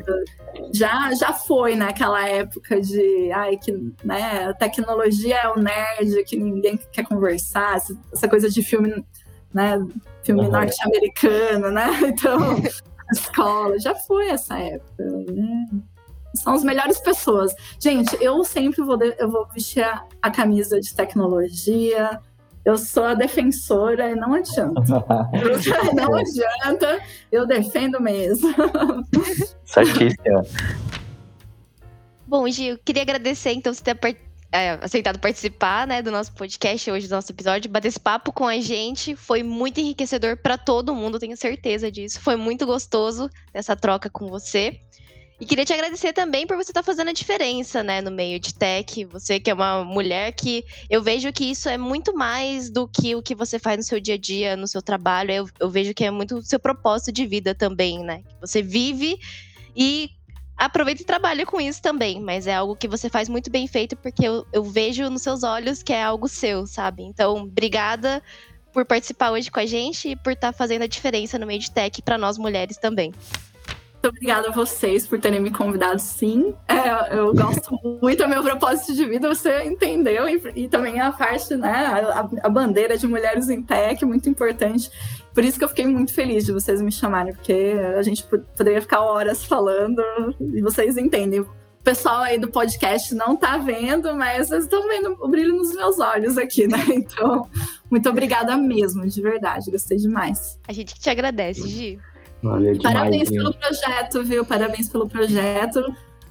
[0.72, 6.78] Já, já foi naquela época de ai, que né, tecnologia é o nerd que ninguém
[6.90, 7.76] quer conversar,
[8.12, 9.04] essa coisa de filme,
[9.52, 9.78] né?
[10.22, 10.50] Filme uhum.
[10.50, 11.90] norte-americano, né?
[12.02, 12.62] Então,
[13.12, 15.66] escola, já foi essa época, né?
[16.34, 17.54] São as melhores pessoas.
[17.78, 22.20] Gente, eu sempre vou, eu vou vestir a, a camisa de tecnologia,
[22.64, 24.80] eu sou a defensora e não adianta.
[25.94, 27.00] não adianta,
[27.30, 28.54] eu defendo mesmo.
[29.64, 30.46] Certíssimo.
[32.26, 33.94] Bom, Gil, queria agradecer então você ter
[34.50, 38.46] é, aceitado participar né, do nosso podcast hoje, do nosso episódio, bater esse papo com
[38.46, 39.16] a gente.
[39.16, 42.20] Foi muito enriquecedor para todo mundo, tenho certeza disso.
[42.20, 44.80] Foi muito gostoso essa troca com você.
[45.40, 48.38] E queria te agradecer também por você estar tá fazendo a diferença, né, no meio
[48.38, 49.04] de tech.
[49.06, 53.16] Você que é uma mulher que eu vejo que isso é muito mais do que
[53.16, 55.32] o que você faz no seu dia a dia, no seu trabalho.
[55.32, 58.22] Eu, eu vejo que é muito seu propósito de vida também, né?
[58.40, 59.18] Você vive
[59.76, 60.10] e
[60.56, 63.96] aproveita e trabalha com isso também, mas é algo que você faz muito bem feito
[63.96, 67.02] porque eu, eu vejo nos seus olhos que é algo seu, sabe?
[67.02, 68.22] Então, obrigada
[68.72, 71.60] por participar hoje com a gente e por estar tá fazendo a diferença no meio
[71.60, 73.12] de tech para nós mulheres também.
[74.04, 76.54] Muito obrigada a vocês por terem me convidado, sim.
[76.68, 77.70] É, eu gosto
[78.02, 82.28] muito do meu propósito de vida, você entendeu, e, e também a parte, né, a,
[82.42, 84.90] a, bandeira de mulheres em tech, muito importante.
[85.32, 88.22] Por isso que eu fiquei muito feliz de vocês me chamarem, porque a gente
[88.54, 90.02] poderia ficar horas falando
[90.38, 91.40] e vocês entendem.
[91.40, 91.48] O
[91.82, 95.98] pessoal aí do podcast não tá vendo, mas vocês estão vendo o brilho nos meus
[95.98, 96.76] olhos aqui, né?
[96.92, 97.48] Então,
[97.90, 100.58] muito obrigada mesmo, de verdade, gostei demais.
[100.68, 101.98] A gente que te agradece, Gi.
[102.44, 103.42] Valeu demais, Parabéns viu?
[103.42, 104.44] pelo projeto, viu?
[104.44, 105.82] Parabéns pelo projeto.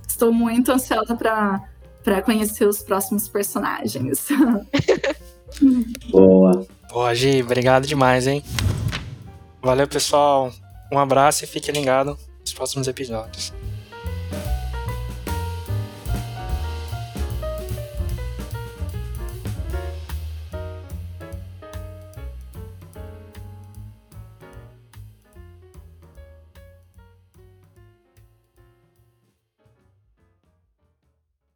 [0.08, 4.28] Estou muito ansiosa para conhecer os próximos personagens.
[6.12, 6.66] Boa.
[6.92, 7.42] Boa, Gi.
[7.42, 8.44] Obrigado demais, hein?
[9.62, 10.52] Valeu, pessoal.
[10.92, 13.52] Um abraço e fique ligado nos próximos episódios.